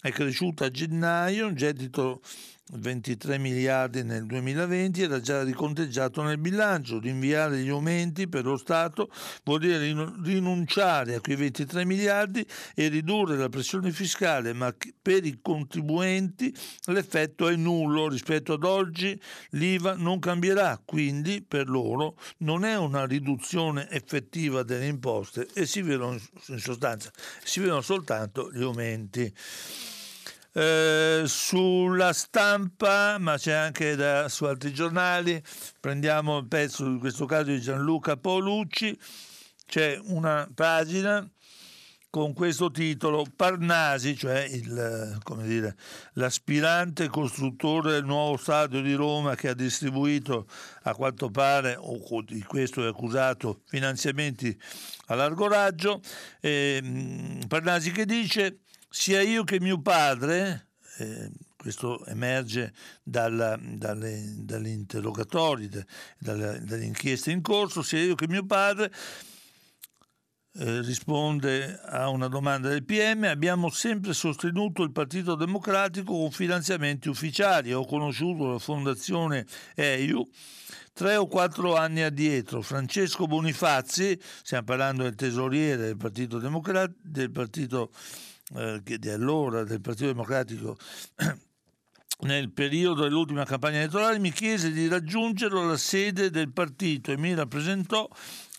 [0.00, 2.22] è cresciuta a gennaio, un gettito
[2.74, 6.98] 23 miliardi nel 2020 era già riconteggiato nel bilancio.
[6.98, 9.10] Rinviare gli aumenti per lo Stato
[9.44, 9.78] vuol dire
[10.22, 16.54] rinunciare a quei 23 miliardi e ridurre la pressione fiscale, ma per i contribuenti
[16.86, 18.08] l'effetto è nullo.
[18.08, 19.20] Rispetto ad oggi
[19.50, 25.82] l'IVA non cambierà, quindi per loro non è una riduzione effettiva delle imposte e si
[25.82, 27.10] vedono in sostanza
[27.44, 29.32] si vedono soltanto gli aumenti.
[30.54, 35.42] Eh, sulla stampa, ma c'è anche da, su altri giornali.
[35.80, 38.98] Prendiamo il pezzo, in questo caso di Gianluca Paolucci,
[39.66, 41.26] c'è una pagina
[42.10, 45.74] con questo titolo Parnasi, cioè il, dire,
[46.12, 50.46] l'aspirante costruttore del nuovo stadio di Roma che ha distribuito
[50.82, 54.54] a quanto pare, o di questo è accusato, finanziamenti
[55.06, 56.02] a largo raggio,
[56.40, 58.61] eh, Parnasi che dice
[58.92, 65.68] sia io che mio padre, eh, questo emerge dalla, dalle, dagli interrogatori,
[66.18, 68.92] dalle, dalle inchieste in corso, sia io che mio padre
[70.54, 77.08] eh, risponde a una domanda del PM, abbiamo sempre sostenuto il Partito Democratico con finanziamenti
[77.08, 80.28] ufficiali, ho conosciuto la fondazione EIU
[80.92, 82.60] tre o quattro anni addietro.
[82.60, 87.90] Francesco Bonifazzi, stiamo parlando del tesoriere del Partito Democratico, del Partito
[88.54, 90.76] eh, di allora del Partito Democratico
[92.22, 97.34] nel periodo dell'ultima campagna elettorale mi chiese di raggiungerlo alla sede del partito e mi
[97.34, 98.08] rappresentò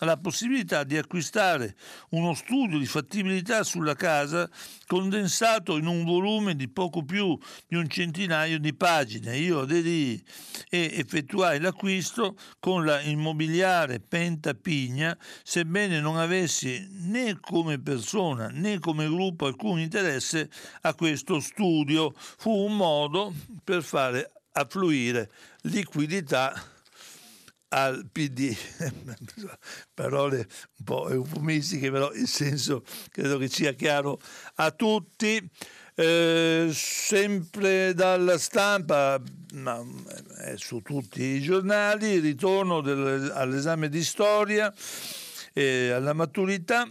[0.04, 1.76] la possibilità di acquistare
[2.10, 4.48] uno studio di fattibilità sulla casa
[4.86, 9.36] condensato in un volume di poco più di un centinaio di pagine.
[9.36, 10.22] Io aderì
[10.68, 18.78] e effettuai l'acquisto con la immobiliare Penta Pigna, sebbene non avessi né come persona né
[18.78, 20.50] come gruppo alcun interesse
[20.82, 22.12] a questo studio.
[22.14, 25.30] Fu un modo per fare affluire
[25.62, 26.52] liquidità
[27.74, 28.56] al PD,
[29.94, 30.46] parole
[30.78, 34.20] un po' eufemistiche, però il senso credo che sia chiaro
[34.56, 35.50] a tutti.
[35.96, 39.20] Eh, sempre dalla stampa,
[39.54, 39.80] ma
[40.38, 44.74] è su tutti i giornali, ritorno del, all'esame di storia,
[45.54, 46.86] eh, alla maturità,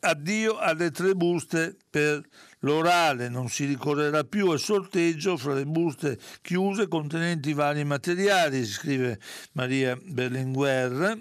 [0.00, 2.26] addio alle tre buste per
[2.66, 9.20] L'orale non si ricorrerà più al sorteggio fra le buste chiuse contenenti vari materiali, scrive
[9.52, 11.16] Maria Berlinguer.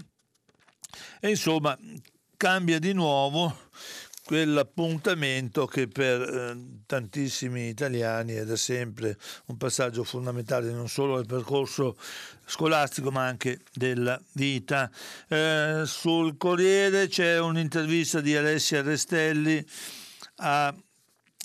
[1.19, 1.77] E insomma
[2.37, 3.55] cambia di nuovo
[4.25, 11.27] quell'appuntamento che per eh, tantissimi italiani è da sempre un passaggio fondamentale non solo del
[11.27, 11.95] percorso
[12.45, 14.89] scolastico ma anche della vita.
[15.27, 19.65] Eh, sul Corriere c'è un'intervista di Alessia Restelli
[20.37, 20.73] a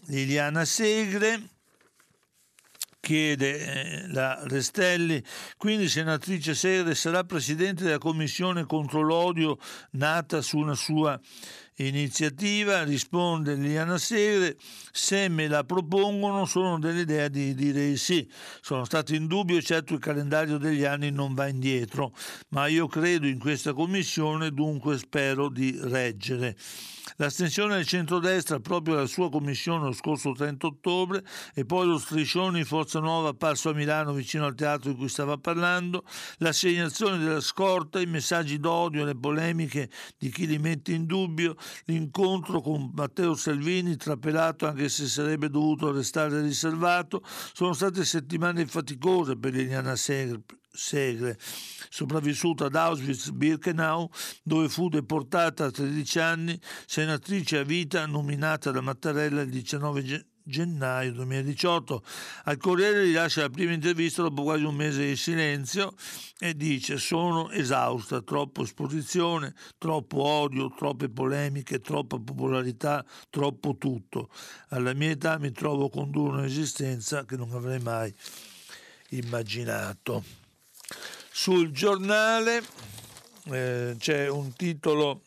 [0.07, 1.49] Liliana Segre
[3.01, 5.23] chiede eh, la Restelli,
[5.57, 9.59] quindi senatrice Segre sarà presidente della commissione contro l'odio
[9.93, 11.19] nata su una sua
[11.87, 14.57] iniziativa, risponde Liliana Segre,
[14.93, 18.29] se me la propongono sono dell'idea di dire sì.
[18.61, 22.13] Sono stato in dubbio, certo il calendario degli anni non va indietro,
[22.49, 26.57] ma io credo in questa commissione, dunque spero di reggere.
[27.17, 32.59] L'astensione del centrodestra proprio alla sua commissione lo scorso 30 ottobre e poi lo striscione
[32.61, 36.05] in Forza Nuova apparso a Milano vicino al teatro di cui stava parlando,
[36.39, 41.57] l'assegnazione della scorta, i messaggi d'odio e le polemiche di chi li mette in dubbio,
[41.85, 49.37] l'incontro con Matteo Salvini trapelato anche se sarebbe dovuto restare riservato, sono state settimane faticose
[49.37, 50.43] per Liliana Segre
[50.73, 51.37] Segre,
[51.89, 54.09] sopravvissuta ad Auschwitz-Birkenau,
[54.43, 61.13] dove fu deportata a 13 anni, senatrice a vita nominata da Mattarella il 19 gennaio
[61.13, 62.03] 2018.
[62.45, 65.95] Al Corriere rilascia la prima intervista dopo quasi un mese di silenzio
[66.39, 74.29] e dice sono esausta, troppo esposizione, troppo odio, troppe polemiche, troppa popolarità, troppo tutto.
[74.69, 78.13] Alla mia età mi trovo a condurre un'esistenza che non avrei mai
[79.11, 80.40] immaginato.
[81.31, 82.63] Sul giornale
[83.51, 85.23] eh, c'è un titolo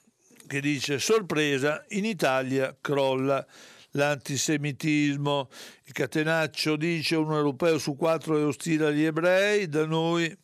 [0.47, 3.45] che dice sorpresa, in Italia crolla
[3.91, 5.49] l'antisemitismo.
[5.85, 10.35] Il catenaccio dice un europeo su quattro è ostile agli ebrei, da noi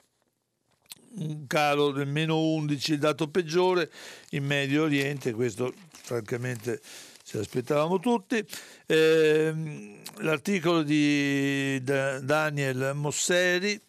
[1.12, 3.92] un calo del meno 11, il dato peggiore
[4.32, 6.80] in Medio Oriente, questo francamente
[7.24, 8.44] ce l'aspettavamo tutti.
[8.86, 13.80] Eh, l'articolo di Daniel Mosseri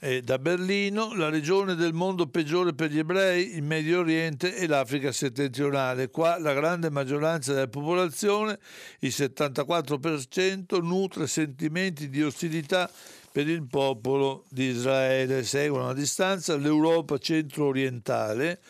[0.00, 4.68] e da Berlino, la regione del mondo peggiore per gli ebrei, il Medio Oriente e
[4.68, 6.08] l'Africa settentrionale.
[6.08, 8.60] Qua la grande maggioranza della popolazione,
[9.00, 12.88] il 74%, nutre sentimenti di ostilità
[13.32, 15.42] per il popolo di Israele.
[15.42, 18.60] Seguono a distanza l'Europa centro-orientale,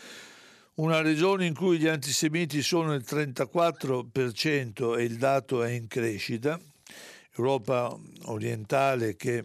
[0.76, 6.59] una regione in cui gli antisemiti sono il 34% e il dato è in crescita.
[7.35, 9.45] Europa orientale che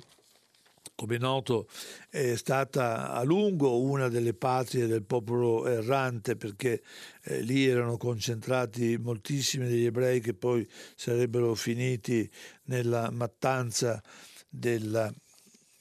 [0.95, 1.67] come noto
[2.09, 6.81] è stata a lungo una delle patrie del popolo errante perché
[7.23, 12.29] eh, lì erano concentrati moltissimi degli ebrei che poi sarebbero finiti
[12.63, 14.01] nella mattanza
[14.49, 15.11] della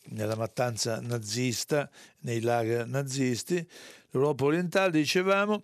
[0.04, 1.88] nella mattanza nazista,
[2.20, 3.66] nei lager nazisti,
[4.10, 5.62] l'Europa orientale, dicevamo,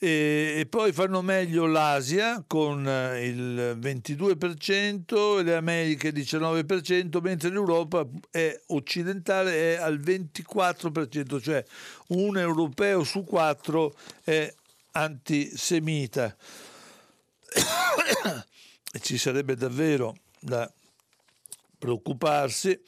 [0.00, 7.50] e, poi fanno meglio l'Asia con eh, il 22% e le Americhe il 19%, mentre
[7.50, 11.64] l'Europa è occidentale è al 24%, cioè
[12.08, 14.54] un europeo su quattro è
[14.92, 16.36] antisemita.
[19.00, 20.70] ci sarebbe davvero da
[21.76, 22.80] preoccuparsi.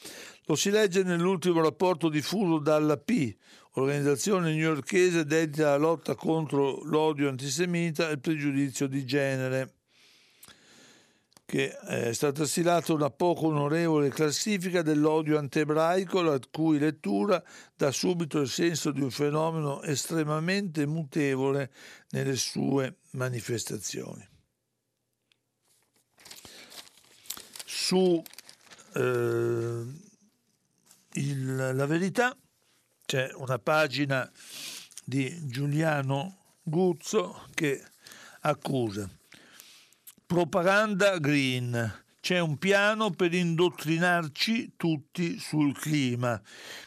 [0.45, 3.37] Lo si legge nell'ultimo rapporto diffuso dalla P,
[3.75, 9.75] organizzazione newyorkese dedita alla lotta contro l'odio antisemita e il pregiudizio di genere
[11.51, 17.43] che è stata stilata una poco onorevole classifica dell'odio antiebraico, la cui lettura
[17.75, 21.73] dà subito il senso di un fenomeno estremamente mutevole
[22.11, 24.25] nelle sue manifestazioni.
[27.65, 28.23] Su
[28.95, 29.83] eh,
[31.15, 32.37] il, la verità
[33.11, 34.31] c'è una pagina
[35.05, 37.83] di Giuliano Guzzo che
[38.43, 39.11] accusa
[40.25, 42.05] propaganda green.
[42.21, 46.41] C'è un piano per indottrinarci tutti sul clima.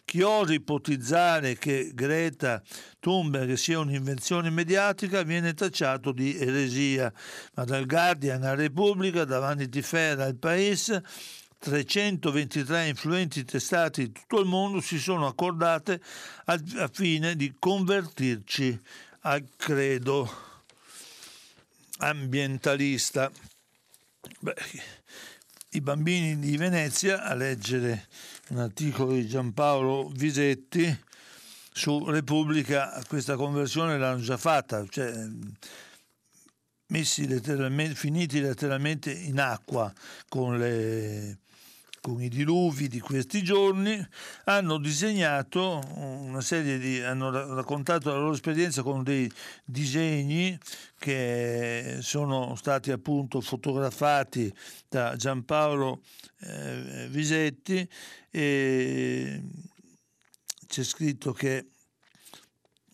[0.05, 2.63] Chi osa ipotizzare che Greta
[3.01, 7.11] Thunberg sia un'invenzione mediatica viene tacciato di eresia.
[7.55, 11.03] Ma dal Guardian a Repubblica, da Vanity Fair al Paese,
[11.64, 16.01] 323 influenti testate di tutto il mondo si sono accordate
[16.45, 18.78] a, a fine di convertirci
[19.22, 20.30] al credo
[21.99, 23.32] ambientalista.
[24.39, 24.55] Beh,
[25.70, 28.09] I bambini di Venezia, a leggere
[28.49, 31.01] un articolo di Giampaolo Visetti
[31.72, 35.14] su Repubblica, questa conversione l'hanno già fatta, cioè
[36.88, 39.91] messi letteralmente, finiti letteralmente in acqua
[40.28, 41.38] con le
[42.03, 43.97] con i diluvi di questi giorni,
[44.43, 49.31] hanno disegnato una serie di, hanno raccontato la loro esperienza con dei
[49.63, 50.59] disegni
[50.99, 54.53] che sono stati appunto fotografati
[54.89, 56.01] da Giampaolo
[56.41, 57.87] eh, Visetti
[58.29, 59.41] e
[60.67, 61.67] c'è scritto che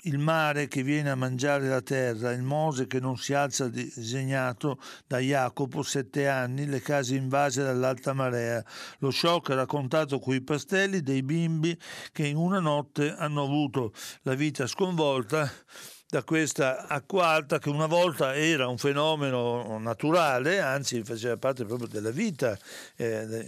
[0.03, 4.79] il mare che viene a mangiare la terra, il Mose che non si alza disegnato
[5.07, 8.63] da Jacopo, sette anni, le case invase dall'alta marea,
[8.99, 11.77] lo shock raccontato coi pastelli dei bimbi
[12.11, 15.51] che in una notte hanno avuto la vita sconvolta
[16.07, 21.87] da questa acqua alta che una volta era un fenomeno naturale, anzi faceva parte proprio
[21.87, 22.57] della vita
[22.95, 23.45] eh,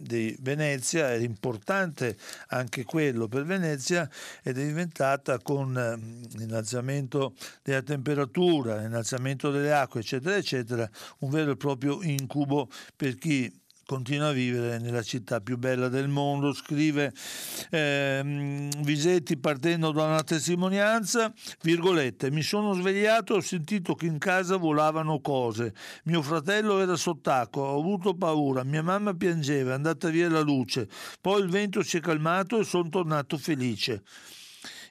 [0.00, 2.16] di Venezia, era importante
[2.48, 4.08] anche quello per Venezia
[4.42, 10.88] ed è diventata con eh, l'innalzamento della temperatura, l'innalzamento delle acque, eccetera, eccetera,
[11.18, 13.52] un vero e proprio incubo per chi
[13.88, 17.10] continua a vivere nella città più bella del mondo, scrive
[17.70, 21.32] eh, Visetti partendo da una testimonianza,
[21.62, 25.72] virgolette, mi sono svegliato e ho sentito che in casa volavano cose,
[26.04, 30.86] mio fratello era sott'acqua, ho avuto paura, mia mamma piangeva, è andata via la luce,
[31.22, 34.02] poi il vento si è calmato e sono tornato felice.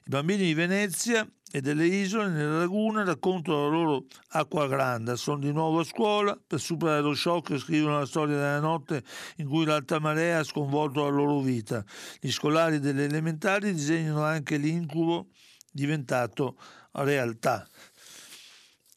[0.08, 5.38] I bambini di Venezia e delle isole nella laguna raccontano la loro acqua grande, sono
[5.38, 9.04] di nuovo a scuola per superare lo shock e scrivono la storia della notte
[9.36, 11.84] in cui l'alta marea ha sconvolto la loro vita.
[12.20, 15.26] Gli scolari delle elementari disegnano anche l'incubo
[15.70, 16.56] diventato
[16.92, 17.68] realtà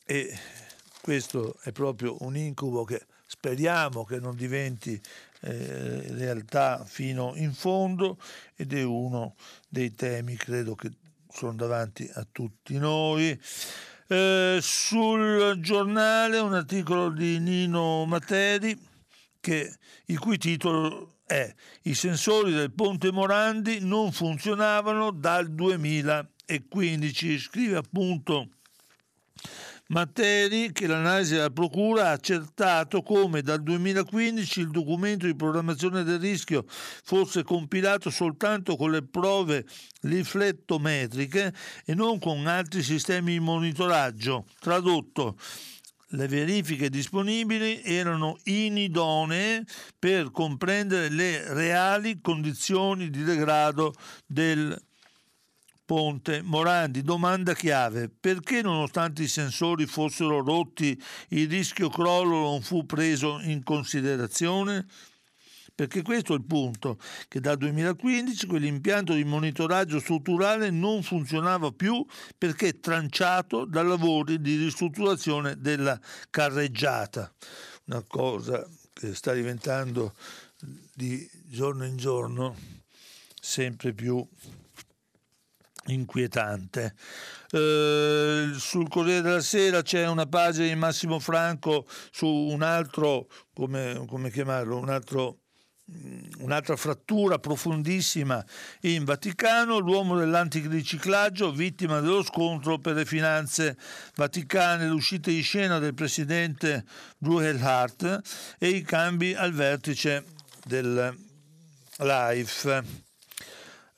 [0.05, 0.34] e
[1.01, 5.01] questo è proprio un incubo che speriamo che non diventi
[5.41, 8.18] eh, realtà fino in fondo
[8.55, 9.36] ed è uno
[9.68, 10.91] dei temi credo che
[11.32, 13.39] sono davanti a tutti noi.
[14.07, 18.77] Eh, sul giornale un articolo di Nino Materi
[19.39, 19.73] che,
[20.05, 21.53] il cui titolo è
[21.84, 27.39] I sensori del ponte Morandi non funzionavano dal 2015.
[27.39, 28.49] Scrive appunto
[29.92, 36.18] Matteri che l'analisi della Procura ha accertato come dal 2015 il documento di programmazione del
[36.18, 39.66] rischio fosse compilato soltanto con le prove
[40.04, 44.46] riflettometriche e non con altri sistemi di monitoraggio.
[44.62, 45.36] Tradotto,
[46.14, 49.66] le verifiche disponibili erano inidonee
[50.00, 53.94] per comprendere le reali condizioni di degrado
[54.26, 54.74] del
[55.92, 60.98] Ponte, Morandi, domanda chiave, perché nonostante i sensori fossero rotti
[61.32, 64.88] il rischio crollo non fu preso in considerazione?
[65.76, 72.06] Perché questo è il punto, che dal 2015 quell'impianto di monitoraggio strutturale non funzionava più
[72.38, 77.30] perché tranciato da lavori di ristrutturazione della carreggiata.
[77.88, 80.14] Una cosa che sta diventando
[80.94, 82.56] di giorno in giorno
[83.42, 84.26] sempre più
[85.88, 86.93] inquietante.
[87.51, 94.05] Eh, sul Corriere della Sera c'è una pagina di Massimo Franco su un altro, come,
[94.07, 95.39] come chiamarlo, un altro
[95.91, 98.43] mm, un'altra frattura profondissima
[98.82, 103.77] in Vaticano, l'uomo dell'antiriciclaggio, vittima dello scontro per le finanze
[104.15, 106.86] vaticane, l'uscita di scena del presidente
[107.17, 110.25] Bruhelhart e i cambi al vertice
[110.65, 111.29] del
[111.97, 112.84] LIFE.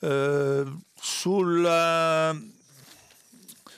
[0.00, 0.64] Eh,
[1.04, 2.42] sul,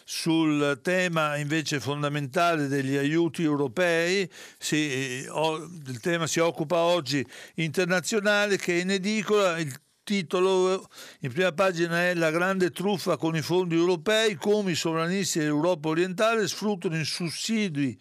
[0.05, 8.79] sul tema invece fondamentale degli aiuti europei, si, il tema si occupa oggi internazionale che
[8.79, 9.75] è in edicola, il
[10.05, 10.89] titolo
[11.23, 15.89] in prima pagina è La grande truffa con i fondi europei, come i sovranisti dell'Europa
[15.89, 17.99] orientale sfruttano i sussidi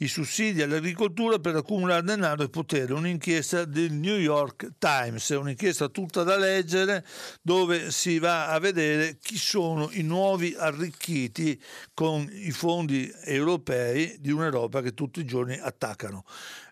[0.00, 2.92] i sussidi all'agricoltura per accumulare denaro e potere.
[2.92, 7.04] Un'inchiesta del New York Times, un'inchiesta tutta da leggere
[7.42, 11.60] dove si va a vedere chi sono i nuovi arricchiti
[11.92, 16.24] con i fondi europei di un'Europa che tutti i giorni attaccano.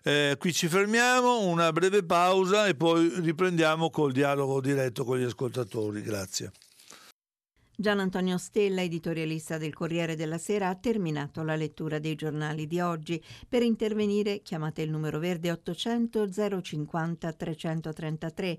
[0.03, 5.23] Eh, qui ci fermiamo, una breve pausa e poi riprendiamo col dialogo diretto con gli
[5.23, 6.01] ascoltatori.
[6.01, 6.51] Grazie.
[7.81, 12.81] Gian Antonio Stella, editorialista del Corriere della Sera, ha terminato la lettura dei giornali di
[12.81, 13.23] oggi.
[13.47, 18.57] Per intervenire chiamate il numero verde 800 050 333.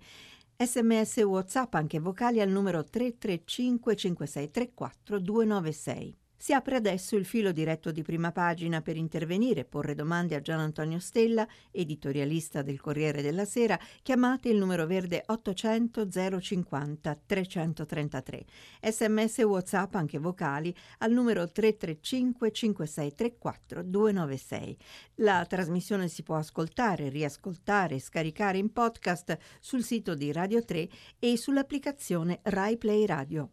[0.56, 6.19] Sms WhatsApp anche vocali al numero 335 5634 296.
[6.42, 10.40] Si apre adesso il filo diretto di prima pagina per intervenire e porre domande a
[10.40, 13.78] Gian Antonio Stella, editorialista del Corriere della Sera.
[14.00, 16.08] Chiamate il numero verde 800
[16.40, 18.44] 050 333.
[18.80, 24.76] Sms WhatsApp anche vocali al numero 335 5634 296.
[25.16, 30.88] La trasmissione si può ascoltare, riascoltare e scaricare in podcast sul sito di Radio 3
[31.18, 33.50] e sull'applicazione Rai Play Radio.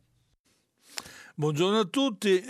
[1.36, 2.42] Buongiorno a tutti.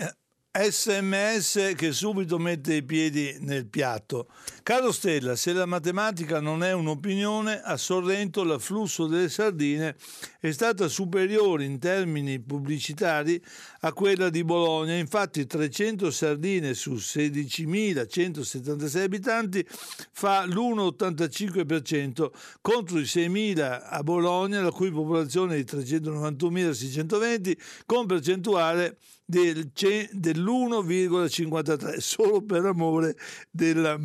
[0.59, 4.27] SMS che subito mette i piedi nel piatto.
[4.63, 9.95] Caro Stella, se la matematica non è un'opinione, a Sorrento l'afflusso delle sardine
[10.39, 13.39] è stata superiore in termini pubblicitari
[13.81, 14.95] a quella di Bologna.
[14.95, 19.63] Infatti 300 sardine su 16.176 abitanti
[20.11, 22.31] fa l'1,85%
[22.61, 27.55] contro i 6.000 a Bologna, la cui popolazione è di 391.620,
[27.85, 28.97] con percentuale
[29.29, 29.69] del,
[30.13, 33.17] dell'1,53 solo per amore
[33.51, 33.99] della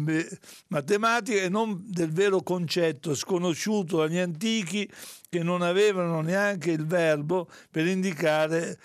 [0.67, 4.91] matematica e non del vero concetto sconosciuto agli antichi
[5.29, 8.81] che non avevano neanche il verbo per indicare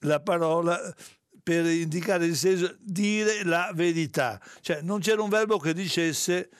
[0.00, 0.78] la parola
[1.42, 4.40] per indicare il senso dire la verità.
[4.60, 6.50] Cioè non c'era un verbo che dicesse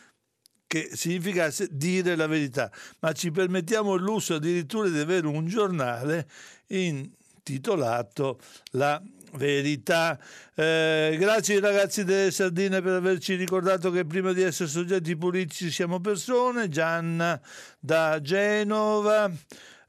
[0.66, 6.26] che significasse dire la verità ma ci permettiamo il lusso addirittura di avere un giornale
[6.68, 7.06] in
[7.44, 8.38] intitolato
[8.72, 9.00] La
[9.32, 10.18] verità.
[10.54, 16.00] Eh, grazie ragazzi delle Sardine per averci ricordato che prima di essere soggetti politici siamo
[16.00, 16.68] persone.
[16.68, 17.38] Gianna
[17.78, 19.30] da Genova.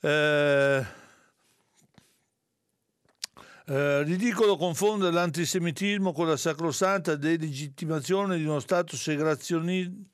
[0.02, 1.04] Eh,
[3.68, 10.14] eh, ridicolo confondere l'antisemitismo con la sacrosanta delegittimazione di uno Stato segrazionista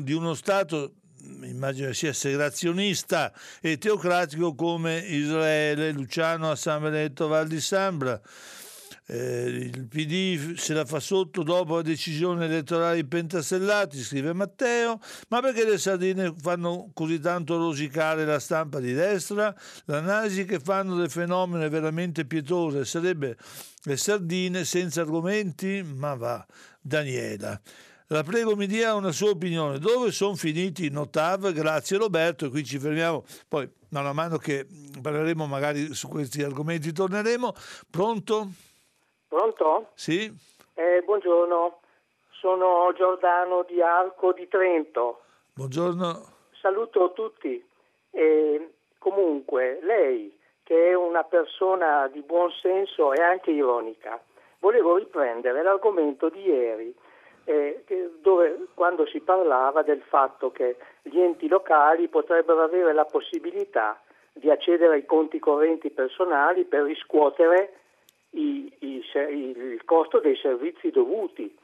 [0.00, 0.96] di uno Stato
[1.42, 8.20] immagino sia segrazionista e teocratico come Israele, Luciano a San Veneto, Val di Sambra.
[9.04, 15.00] Eh, il PD se la fa sotto dopo la decisione elettorale di Pentasellati, scrive Matteo,
[15.28, 19.54] ma perché le sardine fanno così tanto rosicare la stampa di destra?
[19.86, 23.36] L'analisi che fanno del fenomeno è veramente pietosa, sarebbe
[23.82, 25.82] le sardine senza argomenti?
[25.82, 26.46] Ma va,
[26.80, 27.60] Daniela.
[28.08, 29.78] La prego mi dia una sua opinione.
[29.78, 31.52] Dove sono finiti i Notav?
[31.52, 33.24] Grazie Roberto, e qui ci fermiamo.
[33.48, 34.66] Poi, man mano che
[35.00, 37.52] parleremo magari su questi argomenti, torneremo.
[37.90, 38.48] Pronto?
[39.28, 39.90] Pronto?
[39.94, 40.30] Sì.
[40.74, 41.80] Eh, buongiorno,
[42.32, 45.22] sono Giordano di Arco di Trento.
[45.54, 46.26] Buongiorno.
[46.60, 47.64] Saluto tutti.
[48.10, 54.20] Eh, comunque, lei che è una persona di buon senso e anche ironica,
[54.58, 56.94] volevo riprendere l'argomento di ieri
[57.44, 57.84] eh,
[58.20, 64.00] dove, quando si parlava del fatto che gli enti locali potrebbero avere la possibilità
[64.32, 67.72] di accedere ai conti correnti personali per riscuotere
[68.30, 71.54] i, i, il costo dei servizi dovuti.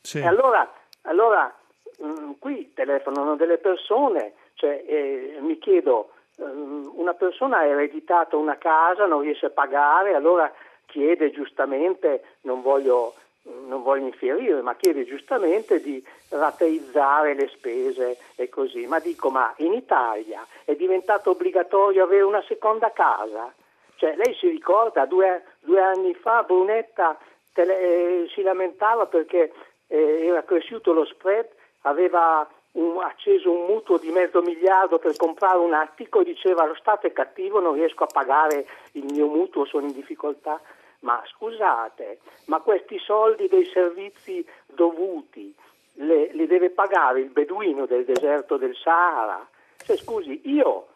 [0.00, 0.18] Sì.
[0.18, 0.70] E allora,
[1.02, 1.54] allora
[1.98, 7.66] mh, mm, qui telefonano delle persone, cioè, eh, mi chiedo, mh, mm, una persona ha
[7.66, 10.52] ereditato una casa, non riesce a pagare, allora
[10.86, 13.14] chiede giustamente, non voglio
[13.44, 18.86] non voglio infierire, ma chiede giustamente di rateizzare le spese e così.
[18.86, 23.52] Ma dico, ma in Italia è diventato obbligatorio avere una seconda casa?
[23.96, 27.18] Cioè, lei si ricorda, due, due anni fa Brunetta
[27.52, 29.52] tele, eh, si lamentava perché
[29.86, 31.48] eh, era cresciuto lo spread,
[31.82, 36.74] aveva un, acceso un mutuo di mezzo miliardo per comprare un attico e diceva lo
[36.74, 40.60] Stato è cattivo, non riesco a pagare il mio mutuo, sono in difficoltà.
[41.02, 45.54] Ma scusate, ma questi soldi dei servizi dovuti
[45.94, 49.46] le, li deve pagare il beduino del deserto del Sahara?
[49.84, 50.86] Cioè, scusi, io,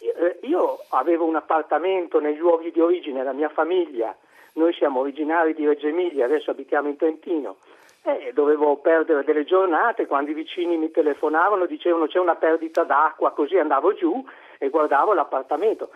[0.00, 4.16] eh, io avevo un appartamento nei luoghi di origine, la mia famiglia,
[4.54, 7.56] noi siamo originari di Reggio Emilia, adesso abitiamo in Trentino.
[8.02, 13.32] E dovevo perdere delle giornate quando i vicini mi telefonavano, dicevano c'è una perdita d'acqua,
[13.32, 14.22] così andavo giù
[14.58, 15.90] e guardavo l'appartamento.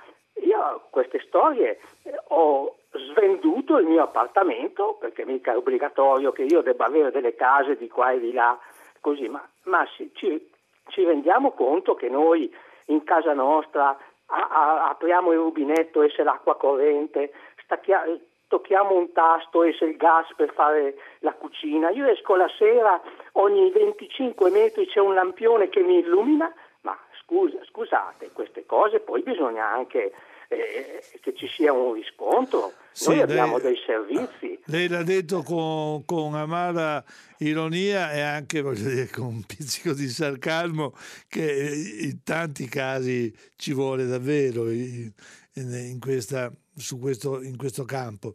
[0.45, 6.63] Io queste storie eh, ho svenduto il mio appartamento, perché mica è obbligatorio che io
[6.63, 8.59] debba avere delle case di qua e di là,
[9.01, 12.53] così, ma, ma ci, ci, rendiamo conto che noi
[12.87, 17.33] in casa nostra a, a, apriamo il rubinetto, esce l'acqua corrente,
[17.63, 18.05] stacchia,
[18.49, 23.01] tocchiamo un tasto, esce il gas per fare la cucina, io esco la sera,
[23.33, 29.23] ogni 25 metri c'è un lampione che mi illumina, ma scusa, scusate, queste cose poi
[29.23, 30.13] bisogna anche
[30.49, 32.73] eh, che ci sia un riscontro.
[32.91, 34.59] Sì, Noi abbiamo lei, dei servizi.
[34.65, 37.05] Lei l'ha detto con, con amara
[37.39, 40.95] ironia e anche dire, con un pizzico di sarcasmo
[41.29, 45.13] che in tanti casi ci vuole davvero in,
[45.55, 46.51] in questa,
[46.99, 48.35] questo, in questo campo.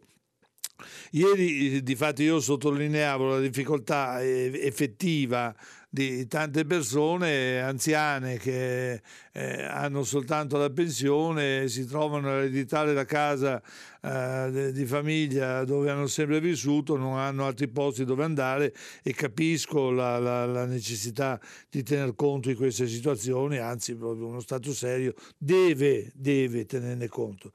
[1.10, 5.54] Ieri, di fatto, io sottolineavo la difficoltà effettiva
[5.94, 13.04] di tante persone anziane che eh, hanno soltanto la pensione, si trovano a ereditare la
[13.04, 13.62] casa
[14.02, 18.74] eh, di famiglia dove hanno sempre vissuto, non hanno altri posti dove andare
[19.04, 21.40] e capisco la, la, la necessità
[21.70, 27.52] di tener conto di queste situazioni, anzi proprio uno Stato serio deve, deve tenerne conto.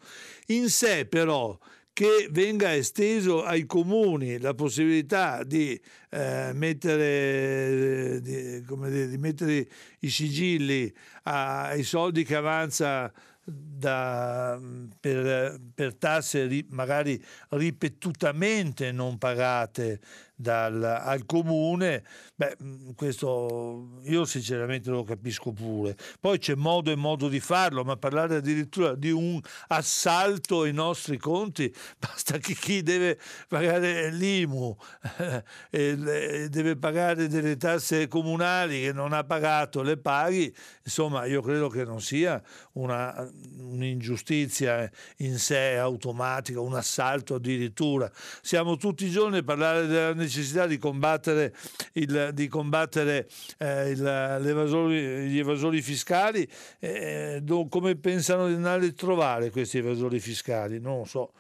[0.48, 1.60] In sé però
[2.00, 5.78] che venga esteso ai comuni la possibilità di,
[6.12, 9.68] eh, mettere, di, dire, di mettere,
[10.00, 10.90] i sigilli
[11.24, 13.12] ai soldi che avanza
[13.44, 14.58] da,
[14.98, 20.00] per, per, tasse magari ripetutamente non pagate
[20.40, 22.02] dal, al comune,
[22.34, 22.56] beh,
[22.96, 25.98] questo io sinceramente lo capisco pure.
[26.18, 31.18] Poi c'è modo e modo di farlo, ma parlare addirittura di un assalto ai nostri
[31.18, 33.20] conti, basta che chi deve
[33.50, 34.78] pagare l'IMU
[35.72, 41.68] eh, deve pagare delle tasse comunali che non ha pagato, le paghi, insomma io credo
[41.68, 42.42] che non sia
[42.74, 48.10] una, un'ingiustizia in sé automatica, un assalto addirittura.
[48.42, 50.28] Siamo tutti i giorni a parlare della necessità
[50.68, 51.54] di combattere,
[51.94, 53.28] il, di combattere
[53.58, 56.48] eh, il, gli evasori fiscali.
[56.80, 60.80] Eh, do, come pensano di andare a trovare questi evasori fiscali?
[60.80, 61.32] Non lo so.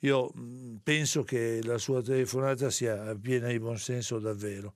[0.00, 4.72] Io mm, penso che la sua telefonata sia piena di buonsenso davvero.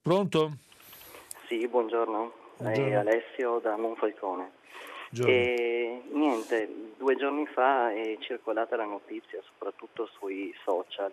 [0.00, 0.56] Pronto?
[1.48, 2.32] Sì, buongiorno.
[2.58, 2.88] buongiorno.
[2.88, 4.60] È Alessio da Monfalcone.
[5.26, 11.12] E niente, due giorni fa è circolata la notizia, soprattutto sui social,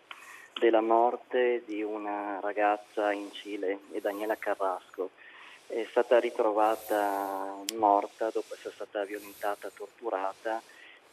[0.54, 5.12] della morte di una ragazza in Cile, Daniela Carrasco.
[5.68, 10.62] È stata ritrovata morta dopo essere stata violentata, torturata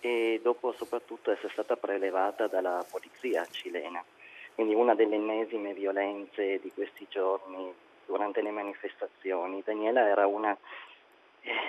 [0.01, 4.03] e dopo soprattutto essere stata prelevata dalla polizia cilena.
[4.55, 7.73] Quindi una delle ennesime violenze di questi giorni
[8.07, 9.63] durante le manifestazioni.
[9.65, 10.57] Daniela era una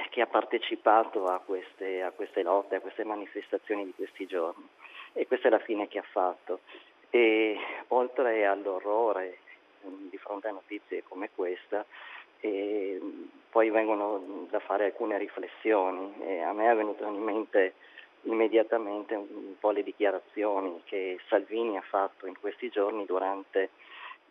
[0.09, 4.67] che ha partecipato a queste, a queste, lotte, a queste manifestazioni di questi giorni
[5.13, 6.61] e questa è la fine che ha fatto.
[7.09, 9.37] E oltre all'orrore
[9.81, 11.85] di fronte a notizie come questa,
[13.49, 16.15] poi vengono da fare alcune riflessioni.
[16.21, 17.73] E a me è venuto in mente
[18.23, 23.69] immediatamente un po' le dichiarazioni che Salvini ha fatto in questi giorni durante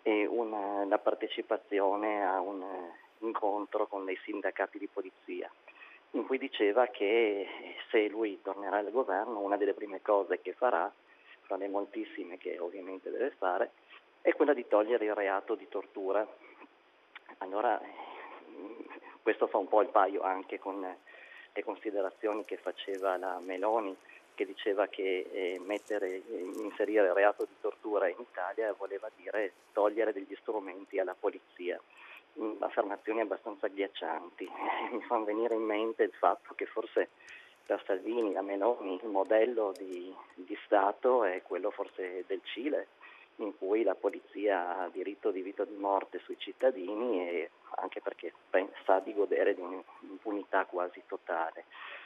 [0.03, 2.65] una, la partecipazione a un
[3.21, 5.51] incontro con dei sindacati di polizia,
[6.13, 7.49] in cui diceva che
[7.91, 10.93] se lui tornerà al governo una delle prime cose che farà,
[11.47, 13.71] fra le moltissime che ovviamente deve fare,
[14.21, 16.27] è quella di togliere il reato di tortura.
[17.39, 17.81] Allora
[19.23, 23.97] questo fa un po' il paio anche con le considerazioni che faceva la Meloni,
[24.35, 26.23] che diceva che eh, mettere,
[26.57, 31.81] inserire il reato di tortura in Italia voleva dire togliere degli strumenti alla polizia
[32.61, 34.49] affermazioni abbastanza agghiaccianti.
[34.93, 37.09] Mi fanno venire in mente il fatto che forse
[37.67, 42.87] per Salvini, la Meloni, il modello di, di Stato è quello forse del Cile,
[43.37, 48.01] in cui la polizia ha diritto di vita o di morte sui cittadini e anche
[48.01, 48.33] perché
[48.85, 51.65] sa di godere di un'impunità quasi totale.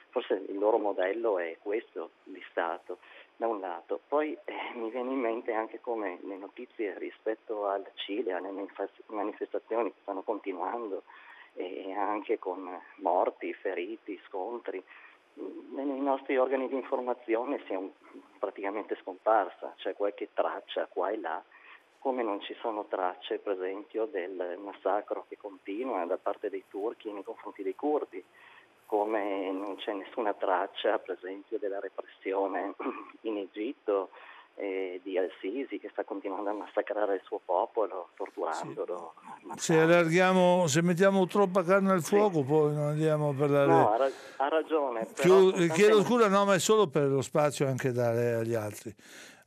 [0.08, 2.98] Forse il loro modello è questo di Stato
[3.36, 4.00] da un lato.
[4.08, 8.50] Poi eh, mi viene in mente anche come le notizie rispetto al Cile, alle
[9.06, 11.04] manifestazioni che stanno continuando
[11.54, 14.82] e anche con morti, feriti, scontri,
[15.70, 17.80] nei nostri organi di informazione sia
[18.38, 21.42] praticamente scomparsa, c'è qualche traccia qua e là,
[21.98, 27.12] come non ci sono tracce per esempio del massacro che continua da parte dei turchi
[27.12, 28.24] nei confronti dei curdi
[28.90, 32.74] come non c'è nessuna traccia, per esempio, della repressione
[33.22, 34.10] in Egitto
[34.60, 39.14] eh, di Al-Sisi che sta continuando a massacrare il suo popolo, torturandolo.
[39.54, 39.72] Sì.
[39.72, 42.44] Se allarghiamo, se mettiamo troppa carne al fuoco, sì.
[42.44, 43.66] poi non andiamo a parlare.
[43.66, 45.06] No, ha, ha ragione.
[45.14, 48.94] Più, chiedo scusa, no, ma è solo per lo spazio anche dare agli altri.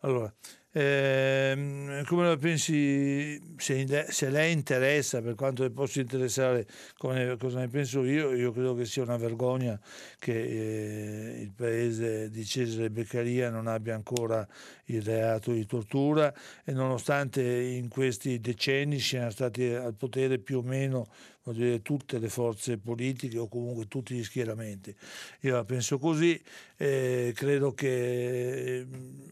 [0.01, 0.33] Allora,
[0.75, 6.65] eh, come la pensi, se, se, lei interessa, per quanto le possa interessare
[6.97, 9.79] come, cosa ne penso io, io credo che sia una vergogna
[10.17, 14.47] che eh, il paese di Cesare Beccaria non abbia ancora
[14.85, 20.61] il reato di tortura e nonostante in questi decenni siano stati al potere più o
[20.63, 21.07] meno
[21.51, 24.95] dire, tutte le forze politiche o comunque tutti gli schieramenti.
[25.41, 26.41] Io la penso così,
[26.77, 28.87] eh, credo che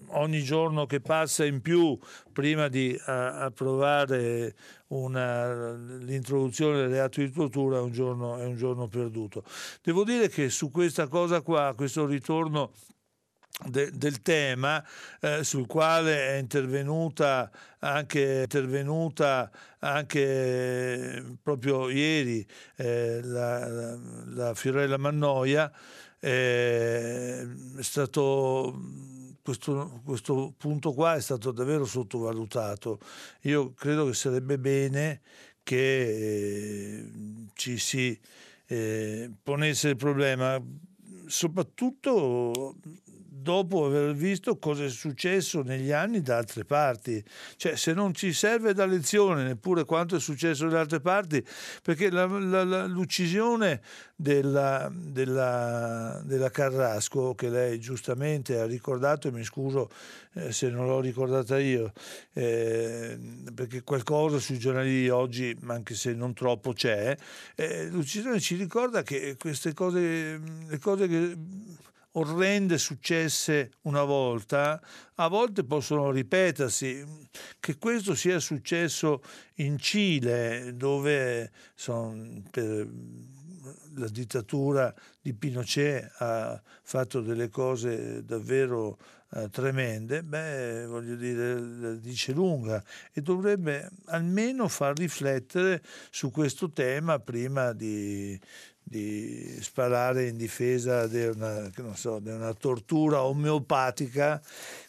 [0.08, 1.98] ogni giorno che passa in più
[2.34, 4.56] prima di a, approvare
[4.88, 9.44] una, l'introduzione del reato di tortura è un, giorno, è un giorno perduto.
[9.82, 12.72] Devo dire che su questa cosa qua, questo ritorno
[13.66, 14.84] de, del tema
[15.20, 22.46] eh, sul quale è intervenuta anche, intervenuta anche eh, proprio ieri
[22.78, 25.72] eh, la, la, la, Fiorella Mannoia,
[26.20, 27.48] eh,
[27.78, 28.80] è stato
[29.42, 33.00] questo, questo, punto qua è stato davvero sottovalutato.
[33.42, 35.22] Io credo che sarebbe bene
[35.64, 37.10] che eh,
[37.54, 38.20] ci si
[38.68, 40.62] eh, ponesse il problema,
[41.26, 42.76] soprattutto
[43.42, 47.24] dopo aver visto cosa è successo negli anni da altre parti.
[47.56, 51.44] Cioè, se non ci serve da lezione neppure quanto è successo da altre parti,
[51.82, 53.82] perché la, la, la, l'uccisione
[54.16, 59.90] della, della, della, Carrasco, che lei giustamente ha ricordato, e mi scuso
[60.34, 61.92] eh, se non l'ho ricordata io,
[62.34, 63.18] eh,
[63.56, 67.18] perché qualcosa sui giornali di oggi, anche se non troppo, c'è,
[67.56, 71.36] eh, l'uccisione ci ricorda che queste cose, le cose che
[72.14, 74.82] orrende successe una volta,
[75.16, 77.30] a volte possono ripetersi.
[77.60, 79.22] Che questo sia successo
[79.56, 82.88] in Cile, dove son, per,
[83.96, 88.98] la dittatura di Pinochet ha fatto delle cose davvero
[89.34, 92.84] eh, tremende, beh, voglio dire, dice lunga
[93.14, 98.38] e dovrebbe almeno far riflettere su questo tema prima di,
[98.84, 104.42] di sparare in difesa di una, so, di una, tortura omeopatica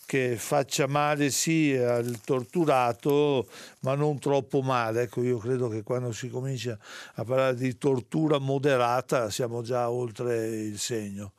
[0.06, 3.46] che faccia male sì al torturato
[3.82, 5.02] ma non troppo male.
[5.02, 6.76] Ecco, io credo che quando si comincia
[7.14, 11.32] a parlare di tortura moderata siamo già oltre il segno.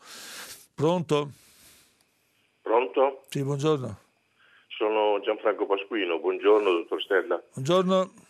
[0.73, 1.29] Pronto?
[2.61, 3.23] Pronto?
[3.29, 3.99] Sì, buongiorno.
[4.69, 7.41] Sono Gianfranco Pasquino, buongiorno dottor Stella.
[7.53, 8.22] Buongiorno.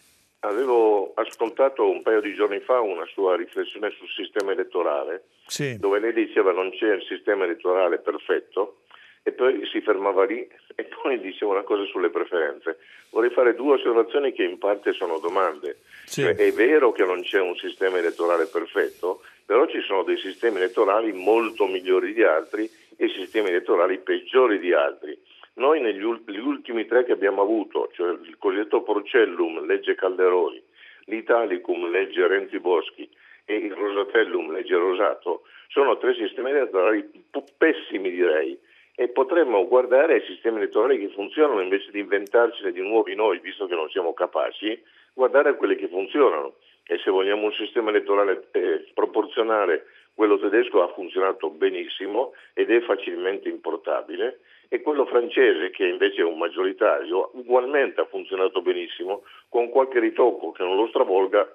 [0.45, 5.77] Avevo ascoltato un paio di giorni fa una sua riflessione sul sistema elettorale, sì.
[5.79, 8.79] dove lei diceva non c'è il sistema elettorale perfetto
[9.23, 12.79] e poi si fermava lì e poi diceva una cosa sulle preferenze.
[13.11, 15.77] Vorrei fare due osservazioni che in parte sono domande.
[16.03, 16.23] Sì.
[16.23, 20.57] Cioè, è vero che non c'è un sistema elettorale perfetto, però ci sono dei sistemi
[20.57, 25.17] elettorali molto migliori di altri e sistemi elettorali peggiori di altri.
[25.55, 30.61] Noi negli ultimi tre che abbiamo avuto, cioè il cosiddetto Porcellum, legge Calderoli,
[31.05, 33.07] l'Italicum, legge Renzi Boschi
[33.45, 37.07] e il Rosatellum, legge Rosato, sono tre sistemi elettorali
[37.55, 38.57] pessimi direi
[38.95, 43.67] e potremmo guardare ai sistemi elettorali che funzionano invece di inventarcene di nuovi noi, visto
[43.67, 44.81] che non siamo capaci,
[45.13, 46.55] guardare a quelli che funzionano.
[46.85, 52.81] E se vogliamo un sistema elettorale eh, proporzionale, quello tedesco ha funzionato benissimo ed è
[52.81, 54.39] facilmente importabile
[54.69, 60.51] e quello francese, che invece è un maggioritario, ugualmente ha funzionato benissimo, con qualche ritocco
[60.51, 61.53] che non lo stravolga,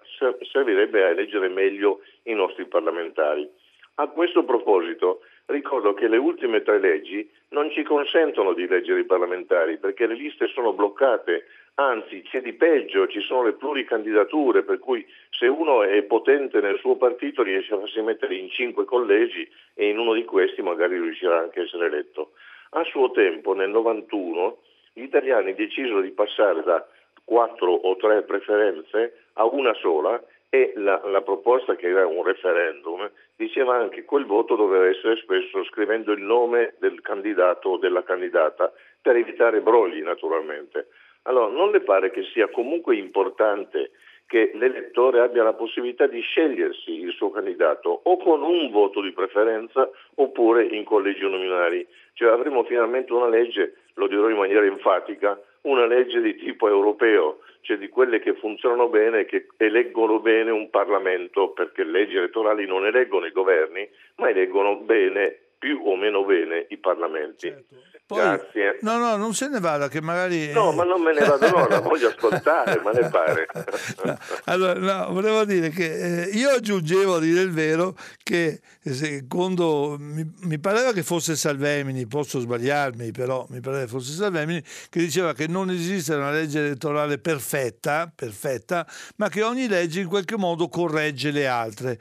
[0.51, 3.49] servirebbe a eleggere meglio i nostri parlamentari.
[3.97, 9.05] A questo proposito ricordo che le ultime tre leggi non ci consentono di eleggere i
[9.05, 14.79] parlamentari perché le liste sono bloccate, anzi c'è di peggio, ci sono le pluricandidature, per
[14.79, 19.49] cui se uno è potente nel suo partito riesce a farsi mettere in cinque collegi
[19.75, 22.33] e in uno di questi magari riuscirà anche a essere eletto.
[22.71, 24.59] A suo tempo, nel 91,
[24.93, 26.87] gli italiani decisero di passare da
[27.25, 33.11] quattro o tre preferenze a una sola e la, la, proposta che era un referendum
[33.37, 38.03] diceva anche che quel voto doveva essere espresso scrivendo il nome del candidato o della
[38.03, 40.89] candidata per evitare brogli naturalmente.
[41.23, 43.91] Allora non le pare che sia comunque importante
[44.29, 49.11] che l'elettore abbia la possibilità di scegliersi il suo candidato o con un voto di
[49.13, 51.85] preferenza oppure in collegi nominali.
[52.13, 57.39] Cioè avremo finalmente una legge, lo dirò in maniera enfatica, una legge di tipo europeo,
[57.63, 62.17] cioè di quelle che funzionano bene e che eleggono bene un Parlamento, perché le leggi
[62.17, 67.49] elettorali non eleggono i governi, ma eleggono bene più o meno bene i parlamenti.
[67.49, 67.89] Certo.
[68.09, 68.79] Poi, Grazie.
[68.81, 70.51] No, no, non se ne vada, che magari...
[70.51, 73.47] No, ma non me ne vado, no, la voglio ascoltare, ma ne pare.
[74.03, 79.97] No, allora, no, volevo dire che eh, io aggiungevo a dire il vero che secondo,
[79.99, 85.01] mi, mi, pareva che fosse Salvemini, posso sbagliarmi, però mi pareva che fosse Salvemini, che
[85.01, 88.87] diceva che non esiste una legge elettorale perfetta, perfetta,
[89.17, 91.99] ma che ogni legge in qualche modo corregge le altre.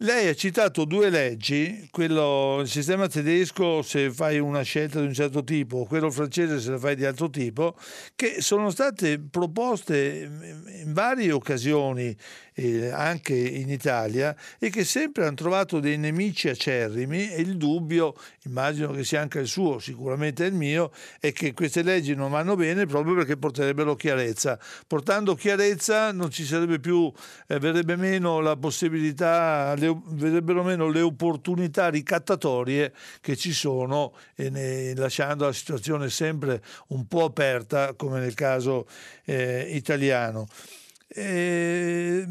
[0.00, 5.14] Lei ha citato due leggi, quello, il sistema tedesco se fai una scelta di un
[5.14, 7.74] certo tipo, quello francese se la fai di altro tipo,
[8.14, 10.28] che sono state proposte
[10.84, 12.14] in varie occasioni
[12.58, 18.14] eh, anche in Italia e che sempre hanno trovato dei nemici acerrimi e il dubbio,
[18.44, 20.90] immagino che sia anche il suo, sicuramente il mio,
[21.20, 24.58] è che queste leggi non vanno bene proprio perché porterebbero chiarezza.
[24.86, 27.12] Portando chiarezza non ci sarebbe più,
[27.46, 34.48] eh, verrebbe meno la possibilità le, vedrebbero meno le opportunità ricattatorie che ci sono e
[34.48, 38.86] ne, lasciando la situazione sempre un po' aperta come nel caso
[39.24, 40.48] eh, italiano.
[41.08, 42.26] E,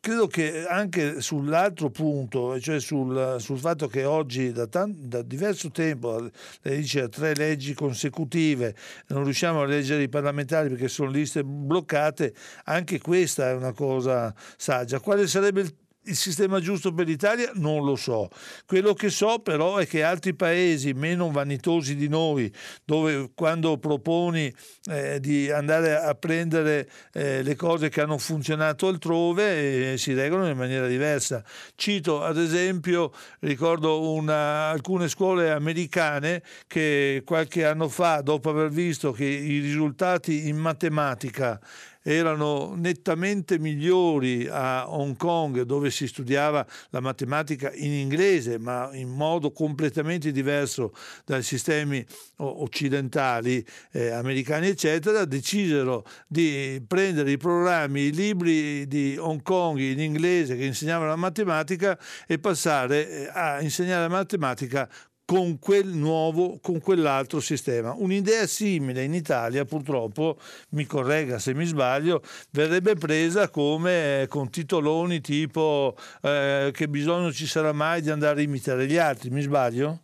[0.00, 5.70] credo che anche sull'altro punto, cioè sul, sul fatto che oggi da, tan- da, diverso
[5.70, 6.30] tempo,
[6.62, 8.74] lei dice tre leggi consecutive,
[9.08, 12.34] non riusciamo a leggere i parlamentari perché sono liste bloccate,
[12.64, 15.00] anche questa è una cosa saggia.
[15.00, 15.74] Quale sarebbe il
[16.06, 18.28] il sistema giusto per l'Italia non lo so.
[18.66, 22.52] Quello che so però è che altri paesi meno vanitosi di noi,
[22.84, 24.52] dove quando proponi
[24.90, 30.50] eh, di andare a prendere eh, le cose che hanno funzionato altrove eh, si regolano
[30.50, 31.42] in maniera diversa.
[31.74, 39.12] Cito ad esempio, ricordo una, alcune scuole americane che qualche anno fa, dopo aver visto
[39.12, 41.60] che i risultati in matematica
[42.06, 49.08] erano nettamente migliori a Hong Kong dove si studiava la matematica in inglese ma in
[49.08, 50.92] modo completamente diverso
[51.24, 52.04] dai sistemi
[52.36, 60.00] occidentali, eh, americani eccetera, decisero di prendere i programmi, i libri di Hong Kong in
[60.00, 64.90] inglese che insegnavano la matematica e passare eh, a insegnare la matematica
[65.26, 67.94] con quel nuovo, con quell'altro sistema.
[67.96, 70.36] Un'idea simile in Italia, purtroppo,
[70.70, 72.20] mi corregga se mi sbaglio,
[72.52, 78.40] verrebbe presa come eh, con titoloni tipo eh, che bisogno ci sarà mai di andare
[78.40, 79.98] a imitare gli altri, mi sbaglio?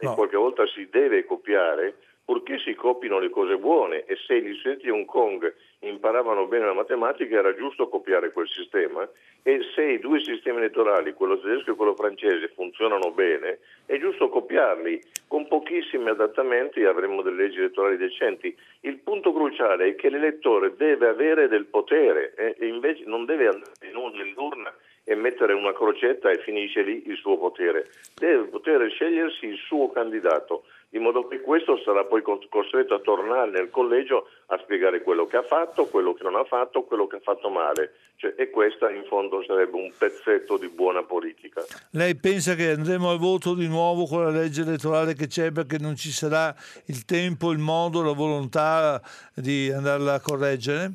[0.00, 0.12] No.
[0.12, 4.54] E qualche volta si deve copiare purché si copino le cose buone e se gli
[4.58, 5.54] studenti di Hong Kong
[5.88, 9.08] imparavano bene la matematica era giusto copiare quel sistema
[9.42, 14.28] e se i due sistemi elettorali, quello tedesco e quello francese, funzionano bene, è giusto
[14.28, 15.00] copiarli.
[15.28, 18.56] Con pochissimi adattamenti avremo delle leggi elettorali decenti.
[18.80, 23.46] Il punto cruciale è che l'elettore deve avere del potere eh, e invece non deve
[23.46, 23.72] andare
[24.14, 24.74] nell'urna
[25.04, 27.86] e mettere una crocetta e finisce lì il suo potere.
[28.16, 33.50] Deve poter scegliersi il suo candidato in modo che questo sarà poi costretto a tornare
[33.50, 37.16] nel collegio a spiegare quello che ha fatto, quello che non ha fatto, quello che
[37.16, 37.92] ha fatto male.
[38.16, 41.62] Cioè, e questa in fondo sarebbe un pezzetto di buona politica.
[41.92, 45.76] Lei pensa che andremo al voto di nuovo con la legge elettorale che c'è perché
[45.78, 46.54] non ci sarà
[46.86, 49.02] il tempo, il modo, la volontà
[49.34, 50.92] di andarla a correggere?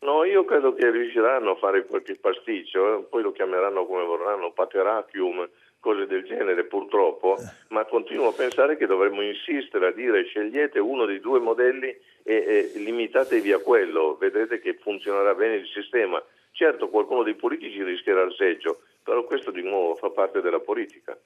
[0.00, 3.02] No, io credo che riusciranno a fare qualche pasticcio, eh?
[3.02, 5.48] poi lo chiameranno come vorranno, pateracium,
[5.80, 7.42] cose del genere purtroppo, eh.
[7.68, 11.88] ma continuo a pensare che dovremmo insistere a dire scegliete uno dei due modelli
[12.22, 16.22] e, e limitatevi a quello, vedrete che funzionerà bene il sistema.
[16.52, 21.16] Certo, qualcuno dei politici rischierà il seggio, però questo di nuovo fa parte della politica.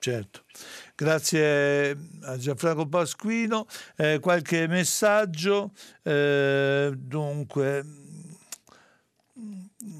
[0.00, 0.42] Certo,
[0.94, 1.90] grazie
[2.22, 3.66] a Gianfranco Pasquino.
[3.96, 5.72] Eh, qualche messaggio?
[6.04, 7.82] Eh, dunque,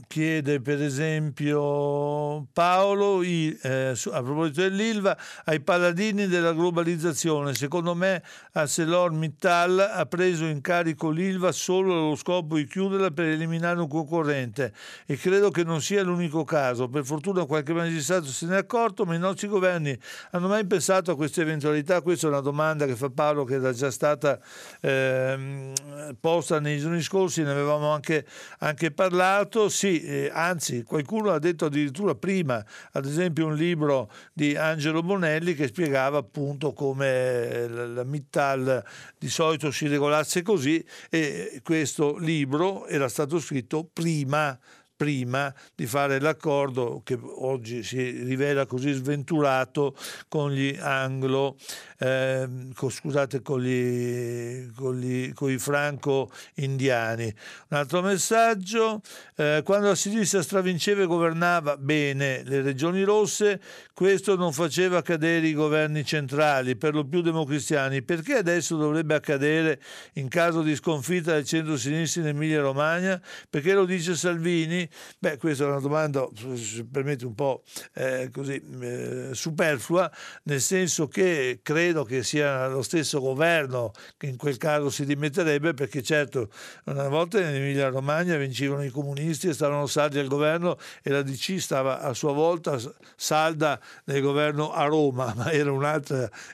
[0.09, 7.55] chiede per esempio Paolo i, eh, a proposito dell'Ilva ai paladini della globalizzazione.
[7.55, 13.79] Secondo me ArcelorMittal ha preso in carico l'Ilva solo allo scopo di chiuderla per eliminare
[13.81, 14.73] un concorrente.
[15.07, 16.89] E credo che non sia l'unico caso.
[16.89, 19.97] Per fortuna qualche magistrato se ne è accorto ma i nostri governi
[20.31, 22.01] hanno mai pensato a queste eventualità?
[22.01, 24.41] Questa è una domanda che fa Paolo che era già stata
[24.81, 25.73] eh,
[26.19, 28.25] posta nei giorni scorsi ne avevamo anche,
[28.61, 29.69] anche parlato.
[29.69, 35.55] Sì eh, anzi qualcuno ha detto addirittura prima, ad esempio un libro di Angelo Bonelli
[35.55, 38.85] che spiegava appunto come la, la Mittal
[39.19, 44.59] di solito si regolasse così e questo libro era stato scritto prima
[44.99, 49.95] prima di fare l'accordo che oggi si rivela così sventurato
[50.27, 51.57] con gli anglo,
[51.99, 57.33] eh, con, scusate, con, gli, con, gli, con i franco-indiani.
[57.69, 59.01] Un altro messaggio,
[59.37, 63.61] eh, quando la sinistra stravinceva e governava bene le regioni rosse,
[63.95, 68.03] questo non faceva cadere i governi centrali, per lo più democristiani.
[68.03, 69.81] Perché adesso dovrebbe accadere
[70.15, 73.23] in caso di sconfitta del centro-sinistra in Emilia-Romagna?
[73.49, 74.88] Perché lo dice Salvini?
[75.19, 77.63] Beh, questa è una domanda, se permette, un po'
[77.95, 80.11] eh, così eh, superflua,
[80.45, 85.75] nel senso che credo che sia lo stesso governo che in quel caso si dimetterebbe,
[85.75, 86.51] perché certo
[86.85, 91.23] una volta in Emilia Romagna vincevano i comunisti e stavano saldi al governo e la
[91.23, 92.79] DC stava a sua volta
[93.17, 95.69] salda nel governo a Roma, ma era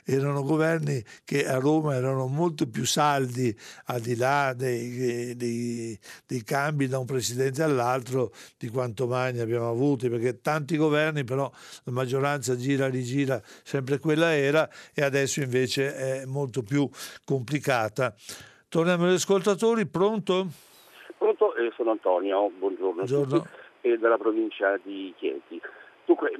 [0.05, 3.55] erano governi che a Roma erano molto più saldi
[3.85, 8.24] al di là dei, dei, dei cambi da un presidente all'altro
[8.57, 11.49] di quanto mai ne abbiamo avuti, perché tanti governi, però
[11.83, 16.87] la maggioranza gira, rigira, sempre quella era e adesso invece è molto più
[17.23, 18.13] complicata.
[18.69, 20.47] Torniamo agli ascoltatori, pronto?
[21.17, 21.55] Pronto?
[21.55, 23.35] Eh, sono Antonio, buongiorno, buongiorno.
[23.35, 23.49] a tutti,
[23.81, 25.61] eh, dalla provincia di Chieti.
[26.05, 26.31] Dunque,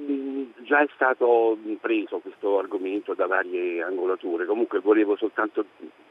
[0.62, 5.64] già è stato preso questo argomento da varie angolature, comunque volevo soltanto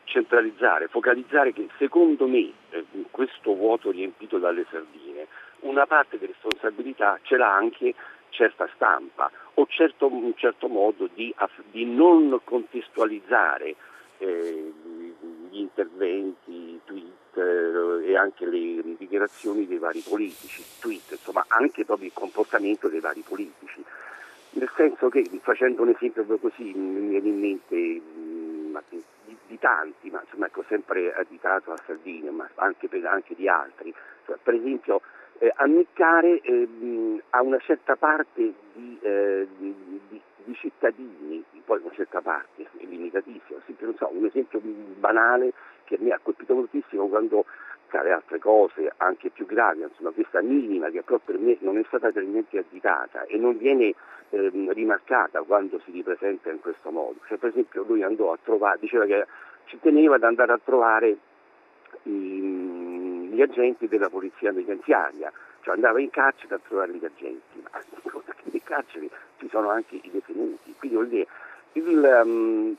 [0.03, 5.27] centralizzare, focalizzare che secondo me eh, questo vuoto riempito dalle sardine,
[5.61, 7.93] una parte di responsabilità ce l'ha anche
[8.29, 11.33] certa stampa o certo, un certo modo di,
[11.71, 13.75] di non contestualizzare
[14.17, 14.73] eh,
[15.49, 21.85] gli interventi, i tweet eh, e anche le dichiarazioni dei vari politici, tweet, insomma anche
[21.85, 23.83] proprio il comportamento dei vari politici.
[24.51, 29.03] Nel senso che, facendo un esempio così, mi viene in mente mh, di,
[29.47, 33.93] di, tanti, ma insomma ecco, sempre additato a Salvini, ma anche, per, anche di altri.
[34.25, 35.01] Cioè, per esempio
[35.39, 39.75] eh, ammiccare eh, a una certa parte di, eh, di,
[40.09, 43.59] di, di, cittadini, poi una certa parte, è limitatissima,
[43.97, 45.53] so, un esempio banale
[45.85, 47.45] che mi ha colpito moltissimo quando
[47.87, 51.77] tra le altre cose anche più gravi, insomma questa minima che però per me non
[51.77, 53.93] è stata per niente additata e non viene
[54.29, 57.19] ehm, rimarcata quando si ripresenta in questo modo.
[57.27, 59.25] Cioè, per esempio lui andò a trovare, diceva che
[59.65, 61.17] ci teneva ad andare a trovare
[62.03, 62.84] i,
[63.35, 65.31] gli agenti della polizia penitenziaria,
[65.61, 67.81] cioè andava in carcere a trovare gli agenti, ma
[68.43, 71.27] in carcere ci sono anche i detenuti, quindi
[71.73, 72.75] il, um,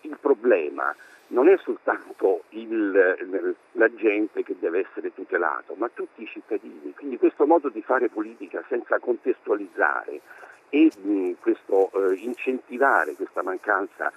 [0.00, 0.94] il problema
[1.28, 6.92] non è soltanto il, l'agente che deve essere tutelato, ma tutti i cittadini.
[6.94, 10.20] Quindi questo modo di fare politica senza contestualizzare
[10.68, 14.12] e mh, questo eh, incentivare questa mancanza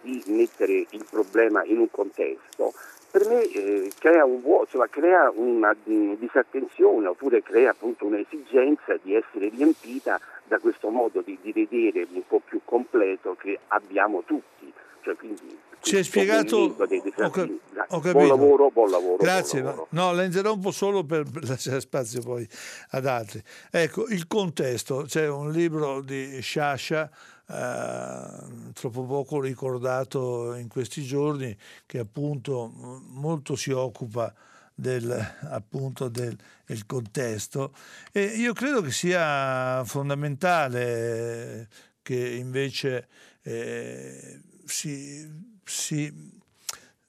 [0.00, 2.72] di mettere il problema in un contesto,
[3.10, 8.96] per me eh, crea, un vuoto, cioè, crea una mh, disattenzione oppure crea appunto un'esigenza
[9.02, 14.22] di essere riempita da questo modo di, di vedere un po' più completo che abbiamo
[14.24, 14.72] tutti.
[15.00, 17.50] Cioè, quindi, ci hai spiegato ho, cap-
[17.88, 19.16] ho buon lavoro, buon lavoro.
[19.16, 19.88] Grazie, buon lavoro.
[19.90, 22.46] no, la interrompo solo per lasciare spazio poi
[22.90, 23.42] ad altri.
[23.70, 27.08] Ecco, il contesto, c'è un libro di Sciascia
[27.50, 34.34] eh, troppo poco ricordato in questi giorni che appunto molto si occupa
[34.74, 35.10] del,
[35.50, 36.36] appunto del,
[36.66, 37.74] del, contesto
[38.12, 41.68] e io credo che sia fondamentale
[42.02, 43.08] che invece
[43.42, 45.26] eh, si,
[45.64, 46.30] si,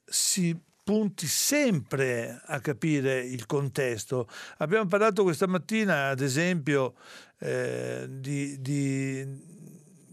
[0.06, 4.28] si punti sempre a capire il contesto.
[4.58, 6.96] Abbiamo parlato questa mattina, ad esempio,
[7.38, 9.59] eh, di, di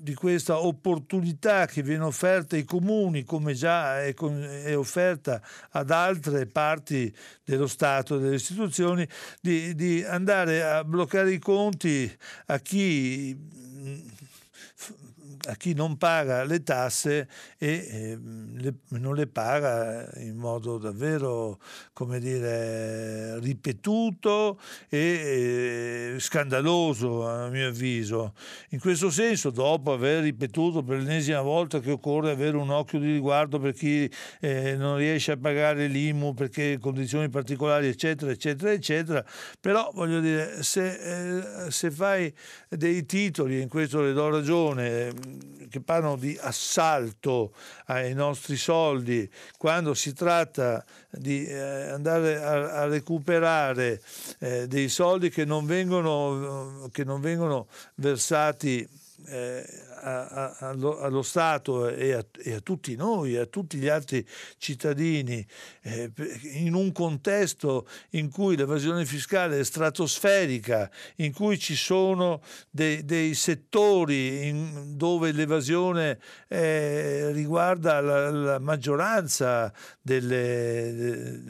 [0.07, 6.47] di questa opportunità che viene offerta ai comuni come già è, è offerta ad altre
[6.47, 9.05] parti dello Stato, delle istituzioni,
[9.41, 12.09] di, di andare a bloccare i conti
[12.47, 13.37] a chi
[15.47, 17.29] a chi non paga le tasse
[17.59, 18.19] e eh,
[18.55, 21.59] le, non le paga in modo davvero,
[21.93, 28.35] come dire, ripetuto e eh, scandaloso a mio avviso.
[28.71, 33.13] In questo senso, dopo aver ripetuto per l'ennesima volta che occorre avere un occhio di
[33.13, 39.25] riguardo per chi eh, non riesce a pagare l'IMU perché condizioni particolari, eccetera, eccetera, eccetera,
[39.61, 42.33] però voglio dire, se, eh, se fai
[42.69, 45.13] dei titoli, in questo le do ragione,
[45.69, 47.53] che parlano di assalto
[47.87, 51.59] ai nostri soldi, quando si tratta di eh,
[51.91, 54.01] andare a, a recuperare
[54.39, 57.67] eh, dei soldi che non vengono, che non vengono
[57.97, 58.89] versati
[59.27, 64.25] eh, allo, allo, Stato e a, e a, tutti noi, a tutti gli altri
[64.57, 65.45] cittadini,
[65.83, 66.13] eh,
[66.55, 72.41] in un contesto in cui l'evasione fiscale è stratosferica, in cui ci sono
[72.71, 81.43] dei, dei settori in, dove l'evasione eh, riguarda la, la maggioranza delle,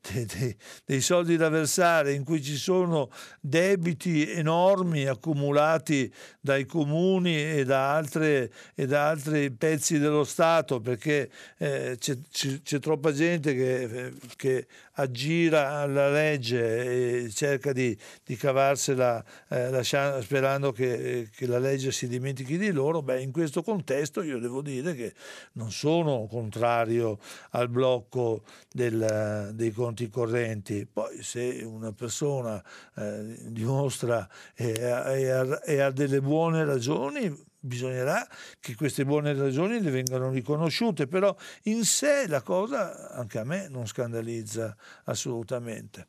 [0.00, 6.64] de, dei, dei, dei soldi da versare, in cui ci sono debiti enormi accumulati dai
[6.66, 12.16] comuni e da, altre, e da altri pezzi dello Stato, perché eh, c'è,
[12.62, 14.66] c'è, troppa gente che, che
[14.98, 21.92] aggira la legge e cerca di, di cavarsela eh, lasciando, sperando che, che, la legge
[21.92, 25.12] si dimentichi di loro, beh, in questo contesto io devo dire che
[25.52, 27.18] non sono contrario
[27.50, 28.42] al blocco
[28.72, 30.86] del, dei conti correnti.
[30.86, 32.62] Poi se una persona
[32.96, 37.28] eh, dimostra e, e, ha, e ha delle buone ragioni,
[37.58, 38.24] bisognerà
[38.60, 41.34] che queste buone ragioni le vengano riconosciute, però
[41.64, 46.06] in sé la cosa anche a me non scandalizza assolutamente.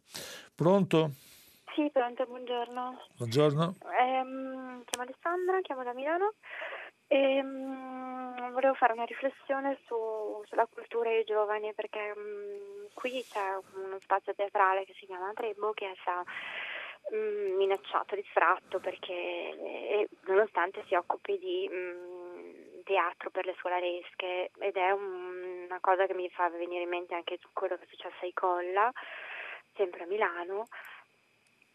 [0.53, 1.13] Pronto?
[1.75, 3.07] Sì, pronto, buongiorno.
[3.17, 3.75] Buongiorno.
[3.99, 6.33] Ehm, chiamo Alessandra, chiamo da Milano
[7.11, 13.57] e um, volevo fare una riflessione su, sulla cultura dei giovani perché um, qui c'è
[13.73, 16.23] uno spazio teatrale che si chiama Trebo che sta
[17.13, 24.51] mm, minacciato di sfratto perché eh, nonostante si occupi di mm, teatro per le scolaresche
[24.59, 27.87] ed è un, una cosa che mi fa venire in mente anche quello che è
[27.89, 28.91] successo a Icolla,
[29.73, 30.67] sempre a Milano,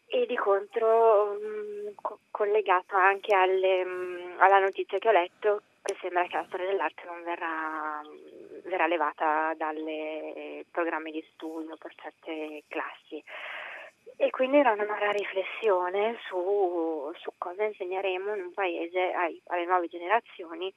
[0.07, 5.95] e di contro mh, co- collegato anche alle, mh, alla notizia che ho letto che
[6.01, 8.01] sembra che la storia dell'arte non verrà,
[8.63, 13.23] verrà levata dai programmi di studio per certe classi.
[14.17, 19.87] E quindi era una riflessione su, su, cosa insegneremo in un paese ai, alle nuove
[19.87, 20.73] generazioni,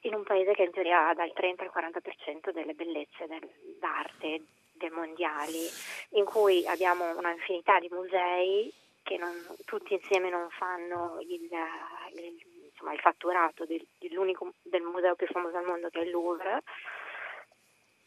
[0.00, 3.48] in un paese che in teoria ha dal 30 al 40% delle bellezze del,
[3.80, 4.40] d'arte
[4.76, 5.68] dei mondiali,
[6.10, 8.72] in cui abbiamo un'infinità di musei
[9.02, 9.32] che non,
[9.64, 15.56] tutti insieme non fanno il, il, insomma, il fatturato del, dell'unico, del museo più famoso
[15.56, 16.62] al mondo che è il Louvre.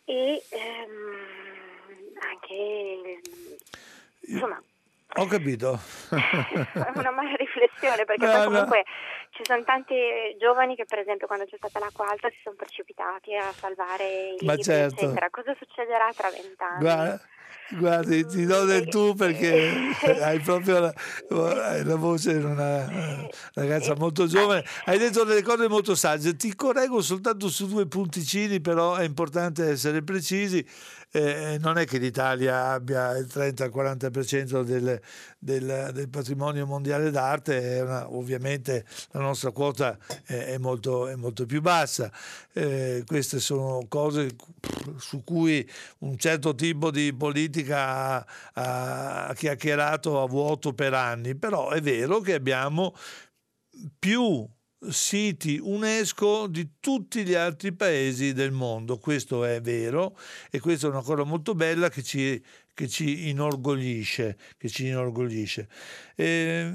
[0.03, 3.21] E ehm, anche
[4.21, 4.61] insomma
[5.15, 5.79] ho capito.
[6.09, 8.83] è una mala riflessione perché no, poi comunque no.
[9.31, 9.95] ci sono tanti
[10.37, 14.45] giovani che per esempio quando c'è stata l'acqua alta si sono precipitati a salvare i
[14.45, 15.01] Ma libri, certo.
[15.01, 15.29] eccetera.
[15.29, 17.19] Cosa succederà tra vent'anni?
[17.71, 19.71] Guardi, ti do del tu perché
[20.23, 24.63] hai proprio la, la voce di una ragazza molto giovane.
[24.85, 26.35] Hai detto delle cose molto sagge.
[26.35, 30.65] Ti correggo soltanto su due punticini, però è importante essere precisi.
[31.11, 35.01] Eh, non è che l'Italia abbia il 30-40% del,
[35.39, 41.47] del, del, patrimonio mondiale d'arte, una, ovviamente la nostra quota è, è, molto, è molto,
[41.47, 42.11] più bassa.
[42.53, 44.35] Eh, queste sono cose
[44.97, 45.67] su cui
[45.99, 47.38] un certo tipo di politica
[47.69, 52.93] ha, ha chiacchierato a vuoto per anni, però è vero che abbiamo
[53.97, 54.47] più
[54.87, 58.97] siti UNESCO di tutti gli altri paesi del mondo.
[58.97, 60.17] Questo è vero
[60.49, 62.41] e questa è una cosa molto bella che ci,
[62.73, 64.37] che ci inorgoglisce.
[64.57, 65.67] Che ci inorgoglisce.
[66.15, 66.71] Eh,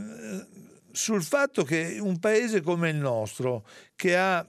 [0.93, 3.67] sul fatto che un paese come il nostro,
[3.97, 4.47] che ha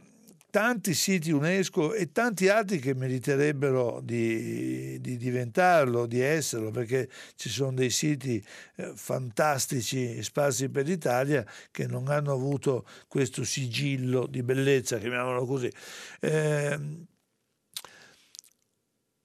[0.55, 7.49] tanti siti UNESCO e tanti altri che meriterebbero di, di, diventarlo, di esserlo, perché ci
[7.49, 8.41] sono dei siti
[8.77, 15.69] eh, fantastici sparsi per l'Italia che non hanno avuto questo sigillo di bellezza, chiamiamolo così.
[16.21, 16.79] Eh,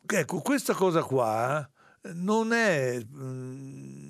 [0.05, 1.70] ecco, questa cosa qua
[2.15, 2.98] non è...
[2.98, 4.10] Mh, mm,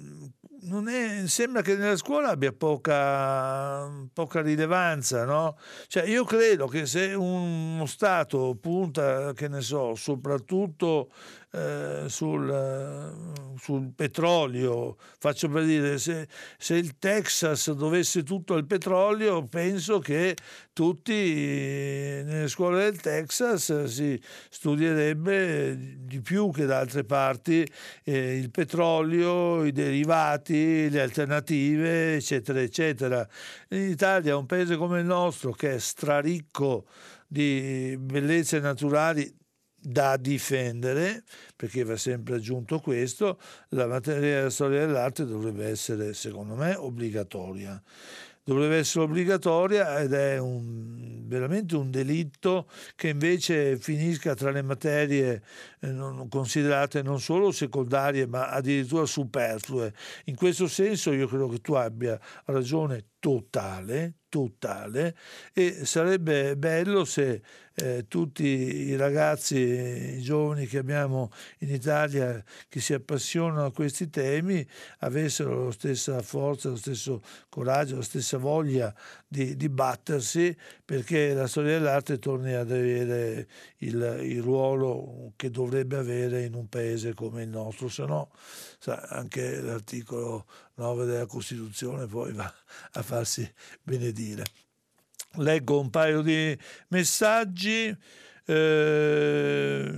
[0.89, 5.57] è, sembra che nella scuola abbia poca, poca rilevanza, no?
[5.87, 11.11] Cioè io credo che se uno Stato punta, che ne so, soprattutto
[11.52, 14.97] eh, sul, sul, petrolio.
[15.18, 20.36] Faccio per dire, se, se, il Texas dovesse tutto il petrolio, penso che
[20.72, 27.66] tutti nelle scuole del Texas si studierebbe di più che da altre parti
[28.05, 33.28] eh, il petrolio, i derivati, le alternative, eccetera, eccetera.
[33.70, 36.86] In Italia, un paese come il nostro, che è straricco
[37.27, 39.39] di bellezze naturali
[39.81, 41.23] da difendere,
[41.57, 43.39] perché va sempre aggiunto questo,
[43.70, 47.82] la materia della storia dell'arte dovrebbe essere, secondo me, obbligatoria.
[48.43, 55.43] Dovrebbe essere obbligatoria ed è un, veramente un delitto che invece finisca tra le materie
[55.81, 59.93] eh, considerate non solo secondarie ma addirittura superflue.
[60.24, 65.15] In questo senso io credo che tu abbia ragione totale, totale
[65.52, 67.43] e sarebbe bello se
[67.74, 74.10] eh, tutti i ragazzi, i giovani che abbiamo in Italia che si appassionano a questi
[74.10, 74.66] temi
[74.98, 78.94] avessero la stessa forza, lo stesso coraggio, la stessa voglia
[79.26, 83.48] di, di battersi perché la storia dell'arte torni ad avere
[83.78, 88.30] il, il, ruolo che dovrebbe avere in un paese come il nostro, se no
[89.09, 92.52] anche l'articolo 9 della Costituzione poi va
[92.92, 93.51] a farsi
[93.82, 94.44] benedire.
[95.36, 96.57] Leggo un paio di
[96.89, 97.97] messaggi.
[98.47, 99.93] Eh,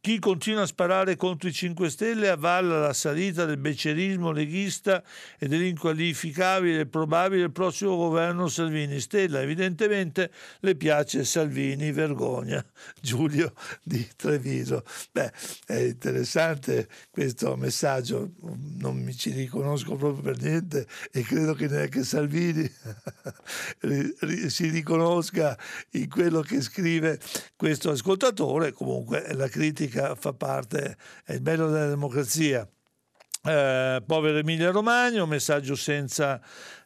[0.00, 5.02] chi continua a sparare contro i 5 Stelle avvalla la salita del beccerismo leghista
[5.38, 9.00] e dell'inqualificabile e probabile prossimo governo Salvini.
[9.00, 10.30] Stella evidentemente
[10.60, 12.64] le piace Salvini, vergogna.
[13.00, 14.84] Giulio di Treviso.
[15.10, 15.32] Beh,
[15.66, 18.32] è interessante questo messaggio,
[18.78, 22.70] non mi ci riconosco proprio per niente e credo che neanche Salvini
[24.48, 25.58] si riconosca
[25.92, 27.18] in quello che scrive
[27.56, 28.72] questo ascoltatore.
[28.72, 32.68] Comunque la critica politica fa parte, è il bello della democrazia.
[33.44, 36.40] Eh, povero Emilia Romagna, un messaggio senza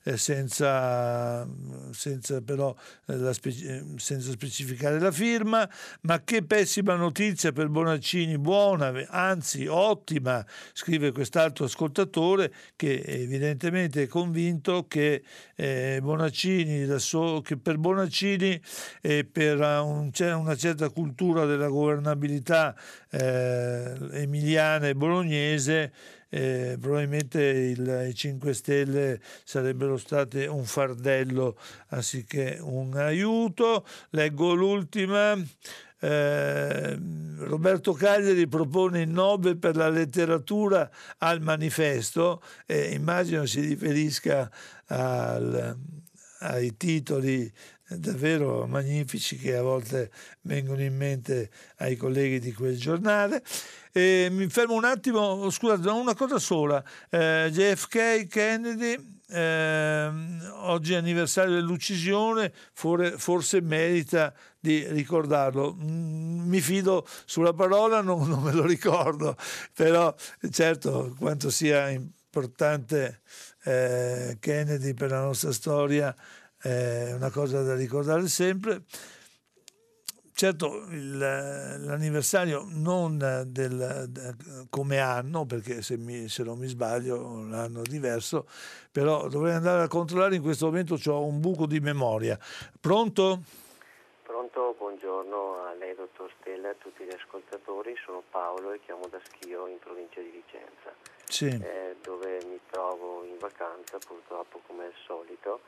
[0.09, 1.45] eh, senza,
[1.91, 2.75] senza però
[3.07, 5.69] eh, speci- senza specificare la firma,
[6.03, 14.07] ma che pessima notizia per Bonaccini, buona, anzi ottima, scrive quest'altro ascoltatore che evidentemente è
[14.07, 15.25] convinto che,
[15.57, 18.61] eh, Bonaccini, so- che per Bonaccini
[19.01, 22.77] e per un, una certa cultura della governabilità
[23.11, 25.93] eh, emiliana e bolognese
[26.29, 31.59] eh, probabilmente il, i 5 Stelle sarebbero state un fardello
[31.89, 33.87] anziché un aiuto.
[34.11, 35.37] Leggo l'ultima.
[35.99, 36.99] Eh,
[37.39, 44.51] Roberto Cagliari propone il Nobel per la letteratura al manifesto, eh, immagino si riferisca
[44.89, 45.75] al,
[46.41, 47.51] ai titoli
[47.89, 50.11] davvero magnifici che a volte
[50.43, 53.43] vengono in mente ai colleghi di quel giornale.
[53.97, 56.85] E mi fermo un attimo, scusate, una cosa sola.
[57.09, 60.11] Eh, JFK Kennedy, eh,
[60.65, 65.75] oggi è anniversario dell'uccisione, for, forse merita di ricordarlo.
[65.75, 69.35] Mm, mi fido sulla parola, non, non me lo ricordo,
[69.73, 70.15] però
[70.51, 73.23] certo quanto sia importante
[73.65, 76.15] eh, Kennedy per la nostra storia
[76.59, 78.83] è una cosa da ricordare sempre.
[80.39, 87.81] Certo, il, l'anniversario non del, come anno, perché se, mi, se, non mi sbaglio l'anno
[87.81, 88.45] è diverso,
[88.93, 92.39] però dovrei andare a controllare, in questo momento ho un buco di memoria.
[92.79, 93.41] Pronto?
[94.25, 99.07] Pronto, buongiorno a lei dottor Stella e a tutti gli ascoltatori, sono Paolo e chiamo
[99.09, 100.93] da Schio in provincia di Vicenza,
[101.25, 101.47] sì.
[101.47, 105.61] eh, dove mi trovo in vacanza purtroppo come al solito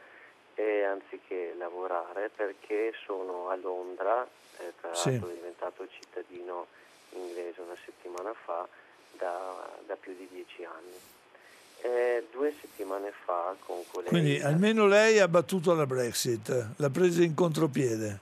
[0.59, 4.27] e anziché lavorare perché sono a Londra,
[4.59, 5.35] eh, tra l'altro sì.
[5.35, 6.67] diventato cittadino
[7.11, 8.67] inglese una settimana fa,
[9.13, 10.99] da, da più di dieci anni.
[11.81, 14.11] Eh, due settimane fa con colleghi...
[14.11, 18.19] Quindi almeno lei ha battuto la Brexit, l'ha presa in contropiede.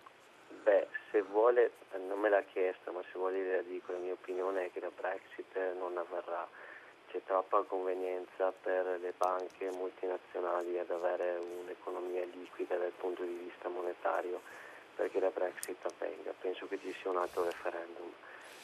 [0.62, 1.70] Beh, se vuole,
[2.06, 4.90] non me l'ha chiesto, ma se vuole la dico, la mia opinione è che la
[4.94, 6.46] Brexit non avverrà
[7.10, 13.68] c'è troppa convenienza per le banche multinazionali ad avere un'economia liquida dal punto di vista
[13.68, 14.40] monetario
[14.94, 16.32] perché la Brexit avvenga.
[16.40, 18.10] Penso che ci sia un altro referendum,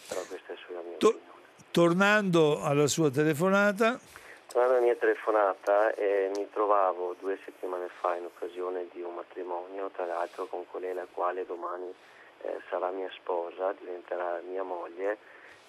[0.09, 1.41] però questa è sulla mia to- opinione.
[1.71, 4.01] Tornando alla sua telefonata.
[4.47, 9.91] Tornando alla mia telefonata, eh, mi trovavo due settimane fa in occasione di un matrimonio,
[9.91, 11.93] tra l'altro con colei la quale domani
[12.41, 15.19] eh, sarà mia sposa, diventerà mia moglie,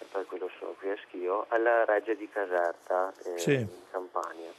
[0.04, 3.54] e per quello sono qui a Schio, alla Reggia di Caserta eh, sì.
[3.54, 4.52] in Campania.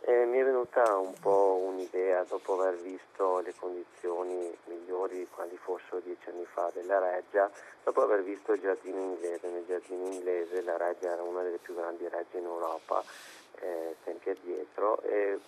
[0.00, 6.00] E mi è venuta un po' un'idea dopo aver visto le condizioni migliori quali fossero
[6.00, 7.50] dieci anni fa della Reggia,
[7.82, 9.48] dopo aver visto il giardino inglese.
[9.48, 13.02] Nel giardino inglese la Reggia era una delle più grandi regge in Europa,
[13.60, 15.38] eh, tempi addietro, e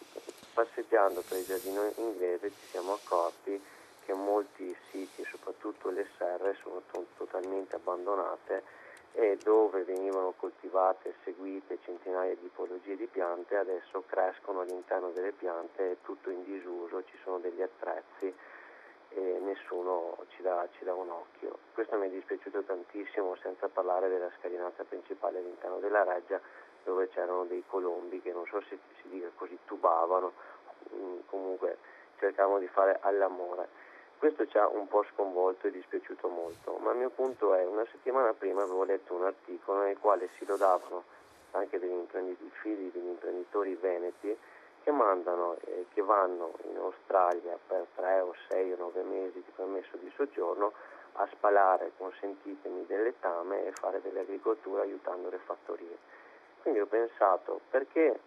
[0.54, 3.62] passeggiando per il giardino inglese ci siamo accorti
[4.04, 11.14] che molti siti, soprattutto le serre, sono to- totalmente abbandonate e dove venivano coltivate e
[11.24, 17.04] seguite centinaia di tipologie di piante, adesso crescono all'interno delle piante, è tutto in disuso,
[17.04, 18.32] ci sono degli attrezzi
[19.10, 21.58] e nessuno ci dà, ci dà un occhio.
[21.72, 26.40] Questo mi è dispiaciuto tantissimo, senza parlare della scalinata principale all'interno della reggia,
[26.84, 30.32] dove c'erano dei colombi che non so se si dica così tubavano,
[30.94, 31.76] mm, comunque
[32.18, 33.77] cercavano di fare all'amore.
[34.18, 37.86] Questo ci ha un po' sconvolto e dispiaciuto molto, ma il mio punto è una
[37.92, 41.04] settimana prima avevo letto un articolo nel quale si lodavano
[41.52, 44.36] anche degli imprenditori, figli degli imprenditori veneti
[44.82, 49.52] che mandano, eh, che vanno in Australia per tre o sei o nove mesi di
[49.54, 50.72] permesso di soggiorno
[51.12, 55.96] a spalare, consentitemi, del letame e fare dell'agricoltura aiutando le fattorie.
[56.62, 58.18] Quindi ho pensato perché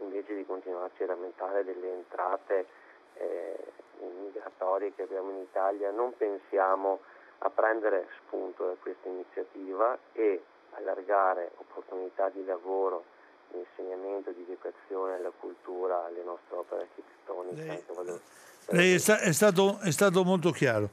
[0.00, 2.66] invece di continuarci a lamentare delle entrate
[3.14, 3.56] eh,
[4.00, 7.00] migratori che abbiamo in Italia, non pensiamo
[7.38, 13.04] a prendere spunto da questa iniziativa e allargare opportunità di lavoro,
[13.50, 17.84] di insegnamento, di educazione alla cultura, alle nostre opere architettoniche.
[18.02, 18.20] Lei,
[18.68, 20.90] lei è, sta, è, stato, è, stato, molto chiaro.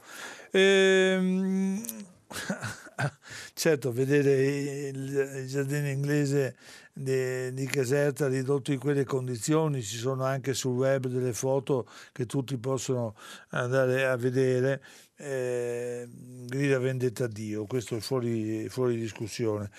[0.52, 1.82] Ehm,
[3.54, 6.56] certo, vedere il, giardino inglese
[6.92, 12.26] di, di, Caserta ridotto in quelle condizioni, ci sono anche sul web delle foto che
[12.26, 13.14] tutti possono
[13.50, 14.82] andare a vedere,
[15.16, 16.08] eh,
[16.46, 19.70] grida vendetta a Dio, questo è fuori, fuori discussione.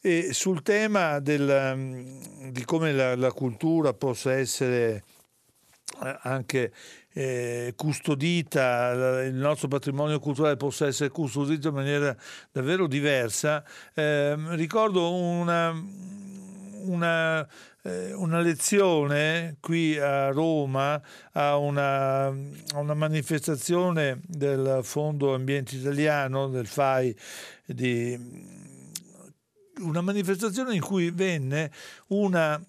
[0.00, 5.02] E sul tema del, di come la, la cultura possa essere
[6.02, 6.72] anche
[7.12, 12.16] eh, custodita, il nostro patrimonio culturale possa essere custodito in maniera
[12.50, 13.64] davvero diversa.
[13.94, 15.70] Eh, ricordo una,
[16.84, 17.46] una,
[17.82, 21.00] eh, una, lezione qui a Roma
[21.32, 27.14] a una, a una, manifestazione del Fondo Ambiente Italiano, del FAI,
[27.66, 28.60] di,
[29.80, 31.70] una manifestazione in cui venne
[32.08, 32.60] una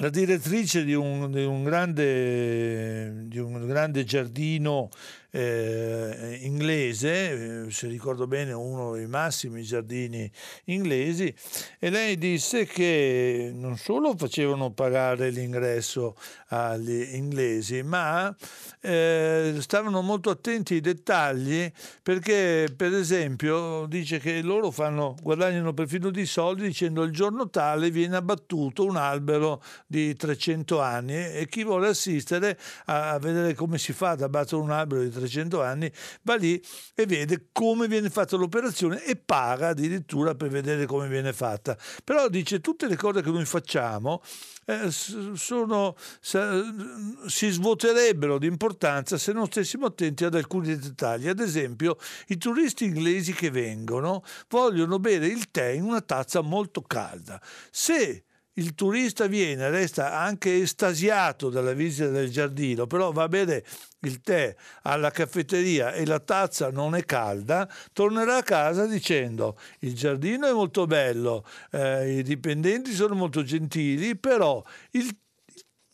[0.00, 4.90] la direttrice di un, di un, grande, di un grande, giardino
[5.30, 10.30] eh, inglese, eh, se ricordo bene uno dei massimi giardini
[10.64, 11.34] inglesi,
[11.78, 16.16] e lei disse che non solo facevano pagare l'ingresso
[16.48, 18.34] agli inglesi, ma
[18.80, 21.70] eh, stavano molto attenti ai dettagli
[22.02, 27.90] perché per esempio dice che loro fanno, guadagnano perfino di soldi dicendo il giorno tale
[27.90, 33.92] viene abbattuto un albero di 300 anni e chi vuole assistere a, vedere come si
[33.92, 35.90] fa ad abbattere un albero di 300 300 anni,
[36.22, 36.62] va lì
[36.94, 41.76] e vede come viene fatta l'operazione e paga addirittura per vedere come viene fatta.
[42.04, 44.22] Però dice tutte le cose che noi facciamo
[44.66, 51.28] eh, sono, si svuoterebbero di importanza se non stessimo attenti ad alcuni dettagli.
[51.28, 51.96] Ad esempio,
[52.26, 57.40] i turisti inglesi che vengono vogliono bere il tè in una tazza molto calda.
[57.70, 58.24] Se
[58.58, 63.62] il turista viene, resta anche estasiato dalla visita del giardino, però va bene
[64.00, 69.94] il tè alla caffetteria e la tazza non è calda, tornerà a casa dicendo il
[69.94, 75.08] giardino è molto bello, eh, i dipendenti sono molto gentili, però il,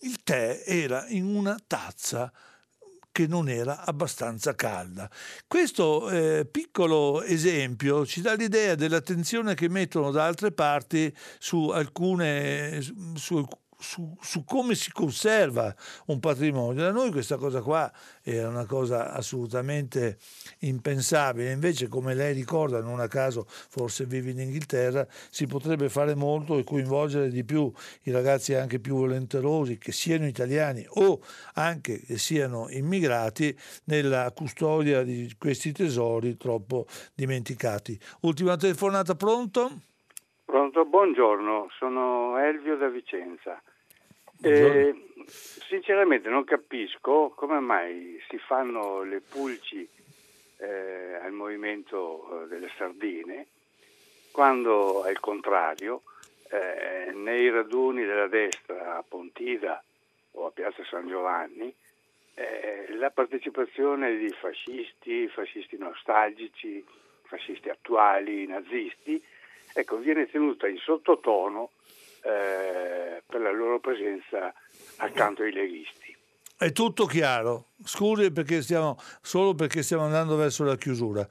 [0.00, 2.32] il tè era in una tazza
[3.14, 5.08] che non era abbastanza calda.
[5.46, 12.80] Questo eh, piccolo esempio ci dà l'idea dell'attenzione che mettono da altre parti su alcune,
[13.14, 13.46] su,
[13.78, 15.74] su, su, come si conserva
[16.06, 16.82] un patrimonio.
[16.82, 17.90] Da noi questa cosa qua
[18.22, 20.18] è una cosa assolutamente
[20.60, 26.14] impensabile, invece come lei ricorda, non a caso forse vive in Inghilterra, si potrebbe fare
[26.14, 27.72] molto e coinvolgere di più
[28.02, 31.20] i ragazzi anche più volenterosi, che siano italiani o
[31.54, 37.98] anche che siano immigrati, nella custodia di questi tesori troppo dimenticati.
[38.20, 39.80] Ultima telefonata, pronto?
[40.54, 43.60] Pronto, buongiorno, sono Elvio da Vicenza.
[44.40, 44.94] Eh,
[45.26, 49.84] sinceramente non capisco come mai si fanno le pulci
[50.58, 53.48] eh, al movimento eh, delle sardine
[54.30, 56.02] quando al contrario
[56.50, 59.82] eh, nei raduni della destra a Pontida
[60.34, 61.74] o a Piazza San Giovanni
[62.34, 66.84] eh, la partecipazione di fascisti, fascisti nostalgici,
[67.22, 69.20] fascisti attuali, nazisti,
[69.74, 71.70] ecco, viene tenuta in sottotono
[72.22, 74.54] eh, per la loro presenza
[74.96, 76.16] accanto ai leghisti.
[76.56, 81.26] È tutto chiaro, scusi perché stiamo, solo perché stiamo andando verso la chiusura.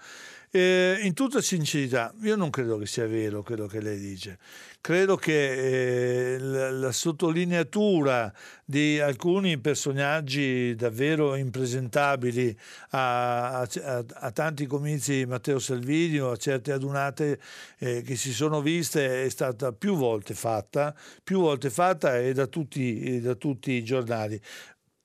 [0.55, 4.37] Eh, in tutta sincerità, io non credo che sia vero quello che lei dice.
[4.81, 8.31] Credo che eh, la, la, sottolineatura
[8.63, 12.55] di alcuni personaggi davvero impresentabili
[12.89, 13.67] a, a,
[14.07, 17.39] a tanti comizi di Matteo Salvini a certe adunate
[17.79, 20.93] eh, che si sono viste è stata più volte fatta,
[21.23, 24.39] più volte fatta e da tutti, da tutti i giornali.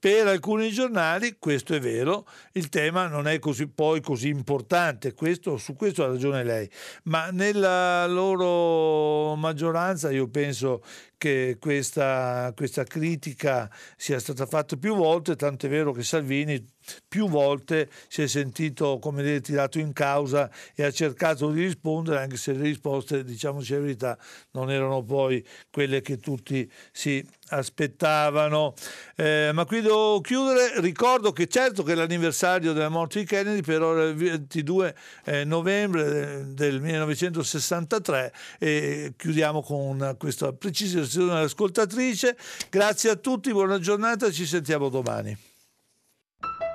[0.01, 5.57] Per alcuni giornali, questo è vero, il tema non è così, poi così importante, questo,
[5.57, 6.71] su questo ha ragione lei,
[7.05, 10.85] ma nella loro maggioranza io penso
[11.17, 16.65] che questa, questa critica sia stata fatta più volte, tant'è vero che Salvini
[17.07, 22.21] più volte si è sentito come dire, tirato in causa e ha cercato di rispondere,
[22.21, 24.19] anche se le risposte, diciamoci la verità,
[24.53, 28.75] non erano poi quelle che tutti si aspettavano.
[29.17, 33.97] Eh, ma qui devo chiudere, ricordo che certo che l'anniversario della morte di Kennedy, però
[34.03, 34.95] il 22
[35.25, 42.37] eh, novembre del 1963 e chiudiamo con questa precisazione dell'ascoltatrice.
[42.71, 45.48] Grazie a tutti, buona giornata, ci sentiamo domani.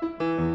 [0.03, 0.52] Música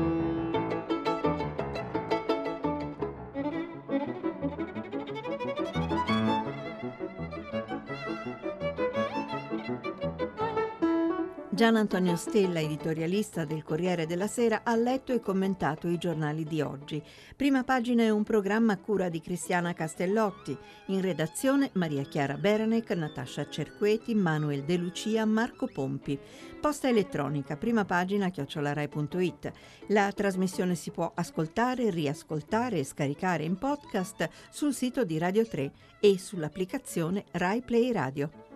[11.58, 16.60] Gian Antonio Stella, editorialista del Corriere della Sera, ha letto e commentato i giornali di
[16.60, 17.02] oggi.
[17.34, 20.56] Prima pagina è un programma a cura di Cristiana Castellotti.
[20.86, 26.16] In redazione Maria Chiara Berenec, Natascia Cerqueti, Manuel De Lucia, Marco Pompi.
[26.60, 29.52] Posta elettronica, prima pagina chiocciolarai.it.
[29.88, 35.72] La trasmissione si può ascoltare, riascoltare e scaricare in podcast sul sito di Radio 3
[35.98, 38.47] e sull'applicazione Rai Play Radio.